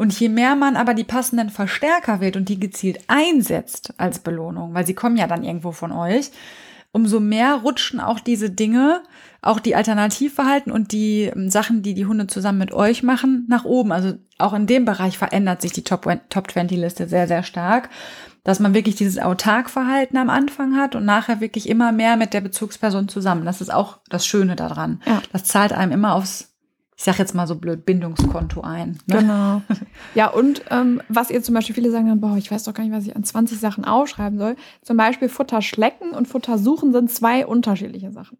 Und 0.00 0.18
je 0.18 0.30
mehr 0.30 0.56
man 0.56 0.76
aber 0.76 0.94
die 0.94 1.04
passenden 1.04 1.50
Verstärker 1.50 2.22
wählt 2.22 2.38
und 2.38 2.48
die 2.48 2.58
gezielt 2.58 3.00
einsetzt 3.08 3.92
als 3.98 4.20
Belohnung, 4.20 4.72
weil 4.72 4.86
sie 4.86 4.94
kommen 4.94 5.18
ja 5.18 5.26
dann 5.26 5.44
irgendwo 5.44 5.72
von 5.72 5.92
euch, 5.92 6.30
umso 6.90 7.20
mehr 7.20 7.56
rutschen 7.56 8.00
auch 8.00 8.18
diese 8.18 8.48
Dinge, 8.48 9.02
auch 9.42 9.60
die 9.60 9.76
Alternativverhalten 9.76 10.72
und 10.72 10.92
die 10.92 11.24
ähm, 11.24 11.50
Sachen, 11.50 11.82
die 11.82 11.92
die 11.92 12.06
Hunde 12.06 12.28
zusammen 12.28 12.56
mit 12.56 12.72
euch 12.72 13.02
machen, 13.02 13.44
nach 13.50 13.66
oben. 13.66 13.92
Also 13.92 14.14
auch 14.38 14.54
in 14.54 14.66
dem 14.66 14.86
Bereich 14.86 15.18
verändert 15.18 15.60
sich 15.60 15.72
die 15.72 15.84
Top, 15.84 16.10
Top 16.30 16.50
20 16.50 16.78
Liste 16.78 17.06
sehr, 17.06 17.28
sehr 17.28 17.42
stark, 17.42 17.90
dass 18.42 18.58
man 18.58 18.72
wirklich 18.72 18.94
dieses 18.94 19.18
Autarkverhalten 19.18 20.16
am 20.16 20.30
Anfang 20.30 20.76
hat 20.76 20.94
und 20.94 21.04
nachher 21.04 21.42
wirklich 21.42 21.68
immer 21.68 21.92
mehr 21.92 22.16
mit 22.16 22.32
der 22.32 22.40
Bezugsperson 22.40 23.08
zusammen. 23.08 23.44
Das 23.44 23.60
ist 23.60 23.70
auch 23.70 23.98
das 24.08 24.24
Schöne 24.24 24.56
daran. 24.56 25.02
Ja. 25.04 25.20
Das 25.30 25.44
zahlt 25.44 25.74
einem 25.74 25.92
immer 25.92 26.14
aufs 26.14 26.50
ich 27.00 27.04
sag 27.04 27.18
jetzt 27.18 27.34
mal 27.34 27.46
so 27.46 27.54
blöd, 27.54 27.86
Bindungskonto 27.86 28.60
ein. 28.60 28.98
Ne? 29.06 29.20
Genau. 29.20 29.62
Ja, 30.14 30.26
und 30.26 30.62
ähm, 30.68 31.00
was 31.08 31.30
ihr 31.30 31.42
zum 31.42 31.54
Beispiel, 31.54 31.74
viele 31.74 31.90
sagen 31.90 32.08
dann, 32.08 32.20
boah, 32.20 32.36
ich 32.36 32.50
weiß 32.50 32.64
doch 32.64 32.74
gar 32.74 32.84
nicht, 32.84 32.92
was 32.92 33.06
ich 33.06 33.16
an 33.16 33.24
20 33.24 33.58
Sachen 33.58 33.86
aufschreiben 33.86 34.38
soll. 34.38 34.54
Zum 34.82 34.98
Beispiel 34.98 35.30
Futter 35.30 35.62
schlecken 35.62 36.10
und 36.10 36.28
Futter 36.28 36.58
suchen 36.58 36.92
sind 36.92 37.10
zwei 37.10 37.46
unterschiedliche 37.46 38.12
Sachen. 38.12 38.36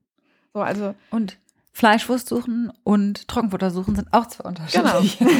So, 0.52 0.60
also. 0.60 0.94
Und 1.10 1.38
Fleischwurst 1.72 2.28
suchen 2.28 2.72
und 2.82 3.28
Trockenfutter 3.28 3.70
suchen 3.70 3.94
sind 3.94 4.08
auch 4.12 4.26
zwei 4.26 4.48
unterschiedliche. 4.48 5.18
Genau. 5.18 5.30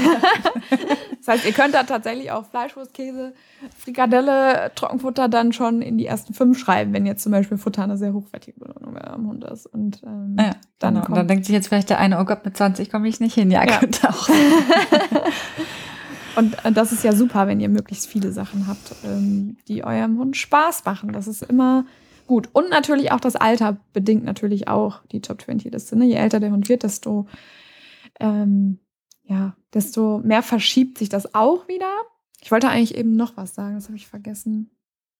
das 1.18 1.28
heißt, 1.28 1.44
ihr 1.44 1.52
könnt 1.52 1.74
da 1.74 1.82
tatsächlich 1.82 2.30
auch 2.30 2.46
Fleischwurst, 2.46 2.94
Käse, 2.94 3.34
Frikadelle, 3.76 4.70
Trockenfutter 4.76 5.28
dann 5.28 5.52
schon 5.52 5.82
in 5.82 5.98
die 5.98 6.06
ersten 6.06 6.32
fünf 6.32 6.58
schreiben, 6.58 6.92
wenn 6.92 7.04
jetzt 7.04 7.24
zum 7.24 7.32
Beispiel 7.32 7.58
Futter 7.58 7.82
eine 7.82 7.98
sehr 7.98 8.14
hochwertige 8.14 8.58
Belohnung 8.60 8.96
am 8.96 9.26
Hund 9.26 9.44
ist. 9.44 9.66
Und 9.66 10.02
ähm, 10.04 10.36
Ja, 10.38 10.52
dann, 10.78 10.94
genau. 10.94 11.06
Und 11.06 11.16
dann 11.16 11.28
denkt 11.28 11.46
sich 11.46 11.52
jetzt 11.52 11.66
vielleicht 11.68 11.90
der 11.90 11.98
eine, 11.98 12.20
oh 12.20 12.24
Gott, 12.24 12.44
mit 12.44 12.56
20 12.56 12.90
komme 12.90 13.08
ich 13.08 13.18
nicht 13.18 13.34
hin. 13.34 13.50
Ja, 13.50 13.64
Ja. 13.64 13.76
könnte 13.78 14.08
auch. 14.08 14.28
und 16.36 16.64
äh, 16.64 16.70
das 16.72 16.92
ist 16.92 17.02
ja 17.02 17.12
super, 17.12 17.48
wenn 17.48 17.58
ihr 17.58 17.68
möglichst 17.68 18.06
viele 18.06 18.30
Sachen 18.30 18.68
habt, 18.68 18.94
ähm, 19.04 19.56
die 19.66 19.82
eurem 19.84 20.16
Hund 20.18 20.36
Spaß 20.36 20.84
machen. 20.84 21.12
Das 21.12 21.26
ist 21.26 21.42
immer 21.42 21.84
gut. 22.30 22.48
Und 22.52 22.70
natürlich 22.70 23.10
auch 23.12 23.20
das 23.20 23.34
Alter 23.36 23.76
bedingt 23.92 24.24
natürlich 24.24 24.68
auch 24.68 25.02
die 25.10 25.20
Top 25.20 25.42
20 25.42 25.72
Liste. 25.72 25.96
Ne? 25.96 26.06
Je 26.06 26.14
älter 26.14 26.38
der 26.40 26.52
Hund 26.52 26.68
wird, 26.68 26.84
desto 26.84 27.26
ähm, 28.20 28.78
ja, 29.24 29.54
desto 29.74 30.18
mehr 30.24 30.42
verschiebt 30.42 30.98
sich 30.98 31.08
das 31.08 31.34
auch 31.34 31.66
wieder. 31.68 31.90
Ich 32.40 32.50
wollte 32.50 32.68
eigentlich 32.68 32.94
eben 32.96 33.16
noch 33.16 33.36
was 33.36 33.54
sagen, 33.54 33.74
das 33.74 33.86
habe 33.86 33.96
ich 33.96 34.06
vergessen. 34.06 34.70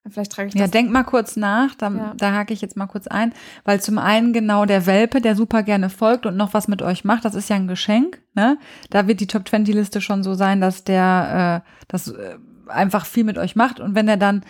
Vielleicht 0.09 0.33
trage 0.33 0.49
ich 0.49 0.55
Ja, 0.55 0.63
das. 0.63 0.71
denk 0.71 0.91
mal 0.91 1.03
kurz 1.05 1.37
nach, 1.37 1.75
da, 1.75 1.91
Ja. 1.91 2.15
da 2.17 2.33
hake 2.33 2.55
ich 2.55 2.61
jetzt 2.63 2.77
mal 2.77 2.87
kurz 2.87 3.07
ein, 3.07 3.35
weil 3.65 3.81
zum 3.81 3.99
einen 3.99 4.33
genau 4.33 4.65
der 4.65 4.87
Welpe, 4.87 5.21
der 5.21 5.37
super 5.37 5.63
gerne 5.63 5.91
folgt 5.91 6.25
und 6.27 6.37
noch 6.37 6.55
was 6.55 6.69
mit 6.69 6.81
euch 6.81 7.05
macht, 7.05 7.25
das 7.25 7.35
ist 7.35 7.51
ja 7.51 7.57
ein 7.57 7.69
Geschenk, 7.69 8.23
ne? 8.35 8.57
Da 8.89 9.07
wird 9.07 9.21
die 9.21 9.27
Top 9.27 9.47
20 9.49 9.75
Liste 9.75 10.01
schon 10.01 10.23
so 10.23 10.35
sein, 10.35 10.61
dass 10.61 10.85
der 10.85 11.63
äh, 11.67 11.71
das 11.89 12.09
äh, 12.09 12.37
einfach 12.69 13.05
viel 13.05 13.25
mit 13.25 13.37
euch 13.37 13.57
macht 13.57 13.79
und 13.81 13.95
wenn 13.95 14.09
er 14.09 14.17
dann 14.17 14.43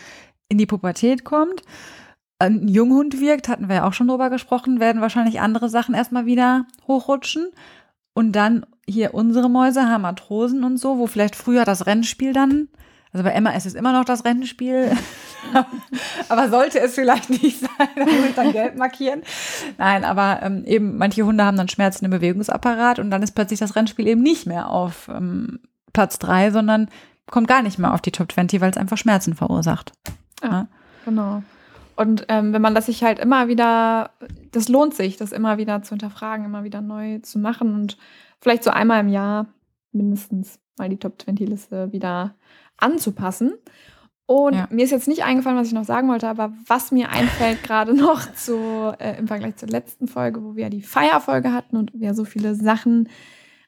in 0.49 0.59
die 0.59 0.67
Pubertät 0.67 1.25
kommt, 1.25 1.63
ein 2.41 2.67
Junghund 2.69 3.21
wirkt, 3.21 3.49
hatten 3.49 3.69
wir 3.69 3.77
ja 3.77 3.89
auch 3.89 3.93
schon 3.93 4.09
drüber 4.09 4.31
gesprochen, 4.31 4.81
werden 4.81 5.01
wahrscheinlich 5.01 5.41
andere 5.41 5.69
Sachen 5.69 5.95
erstmal 5.95 6.27
wieder 6.27 6.67
hochrutschen 6.89 7.49
und 8.15 8.33
dann 8.33 8.67
hier 8.89 9.15
unsere 9.15 9.49
Mäuse 9.49 9.89
haben 9.89 10.03
Matrosen 10.03 10.65
und 10.65 10.79
so, 10.79 10.99
wo 10.99 11.07
vielleicht 11.07 11.37
früher 11.37 11.65
das 11.65 11.87
Rennspiel 11.87 12.33
dann 12.33 12.69
also 13.13 13.25
bei 13.25 13.31
Emma 13.31 13.51
ist 13.51 13.67
es 13.67 13.75
immer 13.75 13.93
noch 13.93 14.05
das 14.05 14.25
Rennspiel. 14.25 14.93
aber 16.29 16.49
sollte 16.49 16.79
es 16.79 16.95
vielleicht 16.95 17.29
nicht 17.29 17.61
sein, 17.61 17.89
dann 17.97 18.07
muss 18.07 18.29
ich 18.29 18.35
dann 18.35 18.53
gelb 18.53 18.77
markieren. 18.77 19.23
Nein, 19.79 20.05
aber 20.05 20.41
ähm, 20.43 20.65
eben 20.65 20.97
manche 20.97 21.25
Hunde 21.25 21.45
haben 21.45 21.57
dann 21.57 21.69
Schmerzen 21.69 22.05
im 22.05 22.13
Bewegungsapparat 22.13 23.01
und 23.01 23.11
dann 23.11 23.23
ist 23.23 23.33
plötzlich 23.33 23.59
das 23.59 23.75
Rennspiel 23.75 24.07
eben 24.07 24.23
nicht 24.23 24.47
mehr 24.47 24.71
auf 24.71 25.09
ähm, 25.09 25.61
Platz 25.93 26.19
drei, 26.21 26.53
sondern 26.53 26.89
kommt 27.29 27.49
gar 27.49 27.63
nicht 27.63 27.79
mehr 27.79 27.93
auf 27.93 28.01
die 28.01 28.13
Top 28.13 28.31
20, 28.31 28.61
weil 28.61 28.71
es 28.71 28.77
einfach 28.77 28.99
Schmerzen 28.99 29.35
verursacht. 29.35 29.93
Ja, 30.43 30.69
genau. 31.05 31.43
Und 32.01 32.25
ähm, 32.29 32.55
wenn 32.55 32.63
man 32.63 32.75
das 32.75 32.87
sich 32.87 33.03
halt 33.05 33.19
immer 33.19 33.47
wieder, 33.49 34.13
das 34.53 34.71
lohnt 34.71 34.95
sich, 34.95 35.19
das 35.19 35.33
immer 35.33 35.59
wieder 35.59 35.83
zu 35.83 35.91
hinterfragen, 35.91 36.47
immer 36.47 36.65
wieder 36.65 36.81
neu 36.81 37.19
zu 37.19 37.39
machen 37.39 37.75
und 37.75 37.99
vielleicht 38.41 38.65
so 38.65 38.71
einmal 38.71 39.01
im 39.01 39.11
Jahr 39.11 39.49
mindestens 39.93 40.59
mal 40.79 40.89
die 40.89 40.97
Top 40.97 41.21
20 41.21 41.47
Liste 41.47 41.93
wieder 41.93 42.37
anzupassen. 42.79 43.53
Und 44.25 44.55
Ja. 44.55 44.67
mir 44.71 44.83
ist 44.85 44.93
jetzt 44.93 45.09
nicht 45.09 45.25
eingefallen, 45.25 45.59
was 45.59 45.67
ich 45.67 45.75
noch 45.75 45.85
sagen 45.85 46.09
wollte, 46.09 46.27
aber 46.27 46.55
was 46.67 46.91
mir 46.91 47.11
einfällt 47.11 47.63
gerade 47.65 47.93
noch 47.93 48.33
zu, 48.33 48.95
äh, 48.99 49.19
im 49.19 49.29
Vergleich 49.29 49.57
zur 49.57 49.69
letzten 49.69 50.09
Folge, 50.09 50.43
wo 50.43 50.57
wir 50.57 50.63
ja 50.65 50.71
die 50.71 50.81
Feierfolge 50.83 51.53
hatten 51.53 51.77
und 51.77 51.93
wir 51.93 52.15
so 52.15 52.25
viele 52.25 52.55
Sachen 52.55 53.11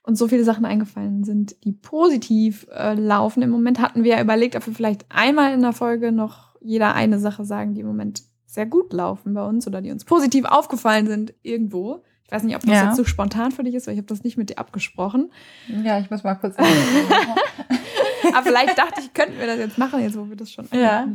und 0.05 0.16
so 0.16 0.27
viele 0.27 0.45
Sachen 0.45 0.64
eingefallen 0.64 1.25
sind, 1.25 1.62
die 1.64 1.73
positiv 1.73 2.66
äh, 2.73 2.95
laufen. 2.95 3.42
Im 3.42 3.51
Moment 3.51 3.79
hatten 3.79 4.05
wir 4.05 4.16
ja 4.16 4.23
überlegt, 4.23 4.57
ob 4.57 4.66
wir 4.66 4.73
vielleicht 4.75 5.05
einmal 5.11 5.53
in 5.53 5.61
der 5.61 5.75
Folge 5.75 6.12
noch 6.12 6.51
jeder 6.64 6.94
eine 6.94 7.18
Sache 7.18 7.44
sagen, 7.44 7.75
die 7.75 7.81
im 7.81 7.87
Moment 7.87 8.22
sehr 8.46 8.66
gut 8.66 8.92
laufen 8.92 9.35
bei 9.35 9.44
uns 9.46 9.66
oder 9.66 9.81
die 9.81 9.90
uns 9.90 10.05
positiv 10.05 10.44
aufgefallen 10.44 11.07
sind 11.07 11.33
irgendwo. 11.42 12.03
Ich 12.27 12.33
weiß 12.33 12.42
nicht, 12.44 12.55
ob 12.57 12.62
das 12.62 12.70
Ja. 12.70 12.85
jetzt 12.87 12.96
so 12.96 13.05
spontan 13.05 13.51
für 13.53 13.62
dich 13.62 13.75
ist, 13.75 13.87
weil 13.87 13.94
ich 13.94 13.98
habe 13.98 14.09
das 14.09 14.25
nicht 14.25 14.37
mit 14.38 14.51
dir 14.51 14.59
abgesprochen. 14.59 15.31
Ja, 15.85 15.98
ich 15.98 16.11
muss 16.11 16.22
mal 16.25 16.35
kurz. 16.35 16.57
Aber 18.35 18.42
vielleicht 18.44 18.79
dachte 18.79 19.01
ich, 19.01 19.12
könnten 19.12 19.38
wir 19.38 19.46
das 19.46 19.59
jetzt 19.59 19.79
machen, 19.79 20.01
jetzt 20.01 20.16
wo 20.16 20.29
wir 20.29 20.37
das 20.37 20.51
schon 20.51 20.66
Ja. 20.72 21.07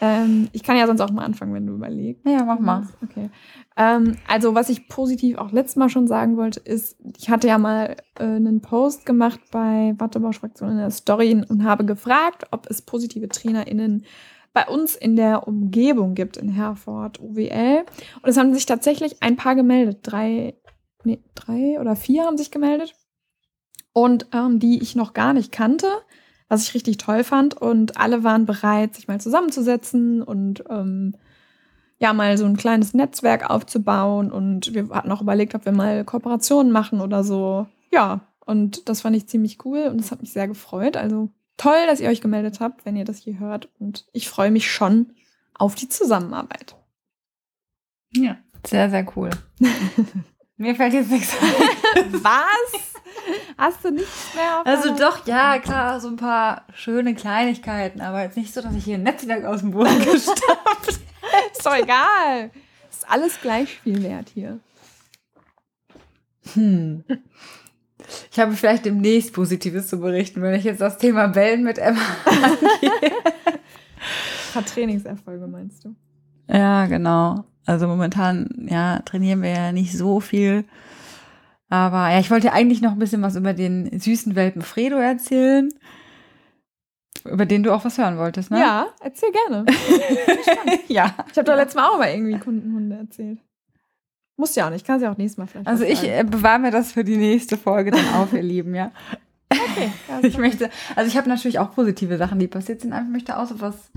Ähm, 0.00 0.48
ich 0.52 0.62
kann 0.64 0.76
ja 0.76 0.86
sonst 0.86 1.00
auch 1.00 1.10
mal 1.12 1.24
anfangen, 1.24 1.54
wenn 1.54 1.66
du 1.66 1.74
überlegst. 1.74 2.26
ja, 2.26 2.44
mach 2.44 2.58
mal. 2.58 2.86
Okay. 3.04 3.30
Ähm, 3.76 4.16
also, 4.26 4.54
was 4.54 4.68
ich 4.68 4.88
positiv 4.88 5.38
auch 5.38 5.52
letztes 5.52 5.76
Mal 5.76 5.88
schon 5.88 6.08
sagen 6.08 6.36
wollte, 6.36 6.58
ist, 6.60 6.96
ich 7.16 7.30
hatte 7.30 7.46
ja 7.46 7.58
mal 7.58 7.96
äh, 8.18 8.24
einen 8.24 8.60
Post 8.60 9.06
gemacht 9.06 9.40
bei 9.52 9.94
Wattebausch 9.98 10.40
Fraktion 10.40 10.70
in 10.70 10.78
der 10.78 10.90
Story 10.90 11.44
und 11.48 11.64
habe 11.64 11.84
gefragt, 11.84 12.44
ob 12.50 12.68
es 12.68 12.82
positive 12.82 13.28
TrainerInnen 13.28 14.04
bei 14.54 14.66
uns 14.68 14.94
in 14.94 15.16
der 15.16 15.46
Umgebung 15.46 16.14
gibt, 16.14 16.38
in 16.38 16.48
Herford, 16.48 17.20
UWL. 17.20 17.84
Und 18.22 18.30
es 18.30 18.38
haben 18.38 18.54
sich 18.54 18.64
tatsächlich 18.64 19.22
ein 19.22 19.36
paar 19.36 19.56
gemeldet. 19.56 19.98
Drei, 20.02 20.54
nee, 21.02 21.22
drei 21.34 21.78
oder 21.80 21.96
vier 21.96 22.24
haben 22.24 22.38
sich 22.38 22.52
gemeldet. 22.52 22.94
Und 23.92 24.28
ähm, 24.32 24.60
die 24.60 24.80
ich 24.80 24.94
noch 24.94 25.12
gar 25.12 25.34
nicht 25.34 25.52
kannte, 25.52 25.88
was 26.48 26.62
ich 26.62 26.74
richtig 26.74 26.98
toll 26.98 27.24
fand. 27.24 27.60
Und 27.60 27.98
alle 27.98 28.22
waren 28.22 28.46
bereit, 28.46 28.94
sich 28.94 29.08
mal 29.08 29.20
zusammenzusetzen 29.20 30.22
und 30.22 30.64
ähm, 30.70 31.16
ja, 31.98 32.12
mal 32.12 32.38
so 32.38 32.44
ein 32.44 32.56
kleines 32.56 32.94
Netzwerk 32.94 33.50
aufzubauen. 33.50 34.30
Und 34.30 34.72
wir 34.72 34.88
hatten 34.90 35.10
auch 35.10 35.20
überlegt, 35.20 35.56
ob 35.56 35.64
wir 35.64 35.72
mal 35.72 36.04
Kooperationen 36.04 36.70
machen 36.70 37.00
oder 37.00 37.24
so. 37.24 37.66
Ja, 37.90 38.20
und 38.46 38.88
das 38.88 39.00
fand 39.00 39.16
ich 39.16 39.28
ziemlich 39.28 39.64
cool 39.64 39.88
und 39.90 39.98
das 39.98 40.12
hat 40.12 40.20
mich 40.20 40.32
sehr 40.32 40.46
gefreut. 40.46 40.96
Also 40.96 41.30
toll, 41.56 41.86
dass 41.86 42.00
ihr 42.00 42.08
euch 42.08 42.20
gemeldet 42.20 42.60
habt, 42.60 42.84
wenn 42.84 42.96
ihr 42.96 43.04
das 43.04 43.18
hier 43.18 43.38
hört. 43.38 43.68
Und 43.78 44.06
ich 44.12 44.28
freue 44.28 44.50
mich 44.50 44.70
schon 44.70 45.14
auf 45.54 45.74
die 45.74 45.88
Zusammenarbeit. 45.88 46.76
Ja, 48.12 48.36
sehr, 48.66 48.90
sehr 48.90 49.06
cool. 49.16 49.30
Mir 50.56 50.74
fällt 50.76 50.94
jetzt 50.94 51.10
nichts 51.10 51.34
ein. 51.40 52.12
Was? 52.22 52.94
Hast 53.56 53.84
du 53.84 53.90
nichts 53.90 54.34
mehr 54.34 54.60
auf 54.60 54.66
Also 54.66 54.96
doch, 54.96 55.26
ja, 55.26 55.58
klar, 55.58 56.00
so 56.00 56.08
ein 56.08 56.16
paar 56.16 56.66
schöne 56.74 57.14
Kleinigkeiten, 57.14 58.00
aber 58.00 58.22
jetzt 58.22 58.36
nicht 58.36 58.52
so, 58.52 58.60
dass 58.60 58.74
ich 58.74 58.84
hier 58.84 58.96
ein 58.96 59.02
Netzwerk 59.02 59.44
aus 59.44 59.60
dem 59.60 59.70
Boden 59.72 59.98
gestampft 60.04 61.00
Ist 61.52 61.64
doch 61.64 61.74
egal. 61.74 62.50
Ist 62.90 63.08
alles 63.08 63.40
gleich 63.40 63.80
viel 63.80 64.02
wert 64.02 64.30
hier. 64.32 64.60
Hm. 66.52 67.04
Ich 68.30 68.38
habe 68.38 68.52
vielleicht 68.52 68.84
demnächst 68.84 69.32
Positives 69.32 69.88
zu 69.88 69.98
berichten, 69.98 70.42
wenn 70.42 70.54
ich 70.54 70.64
jetzt 70.64 70.80
das 70.80 70.98
Thema 70.98 71.28
Bellen 71.28 71.64
mit 71.64 71.78
Emma 71.78 72.00
angehe. 72.24 72.90
Ein 73.46 74.52
paar 74.52 74.64
Trainingserfolge 74.64 75.46
meinst 75.46 75.84
du? 75.84 75.94
Ja, 76.48 76.86
genau. 76.86 77.44
Also 77.66 77.86
momentan, 77.86 78.66
ja, 78.68 79.00
trainieren 79.00 79.42
wir 79.42 79.50
ja 79.50 79.72
nicht 79.72 79.96
so 79.96 80.20
viel. 80.20 80.64
Aber 81.70 82.10
ja, 82.10 82.20
ich 82.20 82.30
wollte 82.30 82.52
eigentlich 82.52 82.82
noch 82.82 82.92
ein 82.92 82.98
bisschen 82.98 83.22
was 83.22 83.36
über 83.36 83.54
den 83.54 83.98
süßen 83.98 84.36
Welpen 84.36 84.62
Fredo 84.62 84.96
erzählen. 84.96 85.70
Über 87.24 87.46
den 87.46 87.62
du 87.62 87.72
auch 87.72 87.84
was 87.84 87.96
hören 87.96 88.18
wolltest, 88.18 88.50
ne? 88.50 88.60
Ja, 88.60 88.88
erzähl 89.00 89.30
gerne. 89.32 89.64
ja. 90.88 91.14
Ich 91.32 91.38
habe 91.38 91.44
doch 91.44 91.56
letztes 91.56 91.74
Mal 91.74 91.88
auch 91.88 91.98
mal 91.98 92.10
irgendwie 92.10 92.38
Kundenhunde 92.38 92.96
erzählt. 92.96 93.38
Muss 94.36 94.54
ja 94.56 94.66
auch 94.66 94.70
nicht, 94.70 94.86
kann 94.86 94.98
sie 94.98 95.06
auch 95.06 95.16
nächstes 95.16 95.38
Mal 95.38 95.46
vielleicht. 95.46 95.66
Also 95.66 95.84
ich 95.84 96.00
sagen. 96.00 96.12
äh, 96.12 96.24
bewahre 96.24 96.58
mir 96.58 96.70
das 96.70 96.92
für 96.92 97.04
die 97.04 97.16
nächste 97.16 97.56
Folge 97.56 97.92
dann 97.92 98.14
auf, 98.14 98.32
ihr 98.32 98.42
Lieben, 98.42 98.74
ja. 98.74 98.90
okay, 99.50 99.92
ja, 100.08 100.20
Ich 100.22 100.38
möchte, 100.38 100.70
also 100.96 101.08
ich 101.08 101.16
habe 101.16 101.28
natürlich 101.28 101.58
auch 101.58 101.72
positive 101.72 102.18
Sachen, 102.18 102.38
die 102.38 102.48
passiert 102.48 102.80
sind, 102.80 102.92
aber 102.92 103.04
ich 103.04 103.10
möchte 103.10 103.38
auch 103.38 103.46
so 103.46 103.60
was 103.60 103.90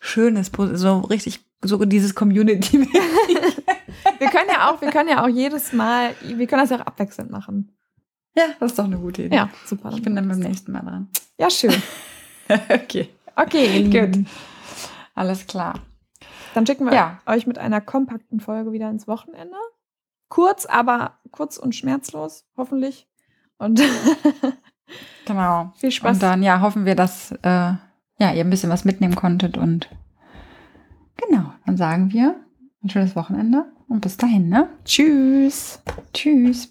Schönes, 0.00 0.52
so 0.74 0.98
richtig, 1.00 1.40
so 1.62 1.82
dieses 1.84 2.14
Community. 2.14 2.80
wir 4.18 4.28
können 4.28 4.48
ja 4.48 4.70
auch, 4.70 4.80
wir 4.80 4.90
können 4.90 5.08
ja 5.08 5.24
auch 5.24 5.28
jedes 5.28 5.72
Mal, 5.72 6.14
wir 6.22 6.46
können 6.46 6.62
das 6.62 6.70
ja 6.70 6.80
auch 6.80 6.86
abwechselnd 6.86 7.30
machen. 7.30 7.72
ja, 8.36 8.44
das 8.60 8.72
ist 8.72 8.78
doch 8.78 8.84
eine 8.84 8.98
gute 8.98 9.22
Idee. 9.22 9.34
Ja, 9.34 9.50
super. 9.64 9.90
Ich 9.94 10.02
bin 10.02 10.14
dann 10.14 10.28
beim 10.28 10.38
nächsten 10.38 10.72
Mal 10.72 10.82
dran. 10.82 11.08
ja 11.38 11.50
schön. 11.50 11.74
okay. 12.68 13.08
Okay, 13.34 13.78
Lieben. 13.78 14.28
Alles 15.14 15.46
klar. 15.46 15.80
Dann 16.54 16.66
schicken 16.66 16.86
wir 16.86 16.94
Ja. 16.94 17.20
euch 17.26 17.46
mit 17.46 17.58
einer 17.58 17.80
kompakten 17.82 18.40
Folge 18.40 18.72
wieder 18.72 18.88
ins 18.88 19.06
Wochenende. 19.06 19.56
Kurz, 20.30 20.64
aber 20.64 21.18
kurz 21.30 21.58
und 21.58 21.74
schmerzlos, 21.74 22.46
hoffentlich. 22.56 23.06
Und 23.58 23.82
Genau. 25.26 25.72
viel 25.76 25.90
Spaß. 25.90 26.14
Und 26.16 26.22
dann, 26.22 26.42
ja, 26.42 26.60
hoffen 26.60 26.84
wir, 26.86 26.94
dass 26.94 27.32
äh, 27.32 27.72
ja, 28.18 28.32
ihr 28.32 28.44
ein 28.44 28.50
bisschen 28.50 28.70
was 28.70 28.84
mitnehmen 28.84 29.14
konntet 29.16 29.56
und 29.58 29.88
genau, 31.16 31.52
dann 31.66 31.76
sagen 31.76 32.12
wir 32.12 32.36
ein 32.82 32.88
schönes 32.90 33.16
Wochenende 33.16 33.64
und 33.88 34.00
bis 34.00 34.16
dahin, 34.16 34.48
ne? 34.48 34.68
Tschüss. 34.84 35.82
Tschüss. 36.12 36.70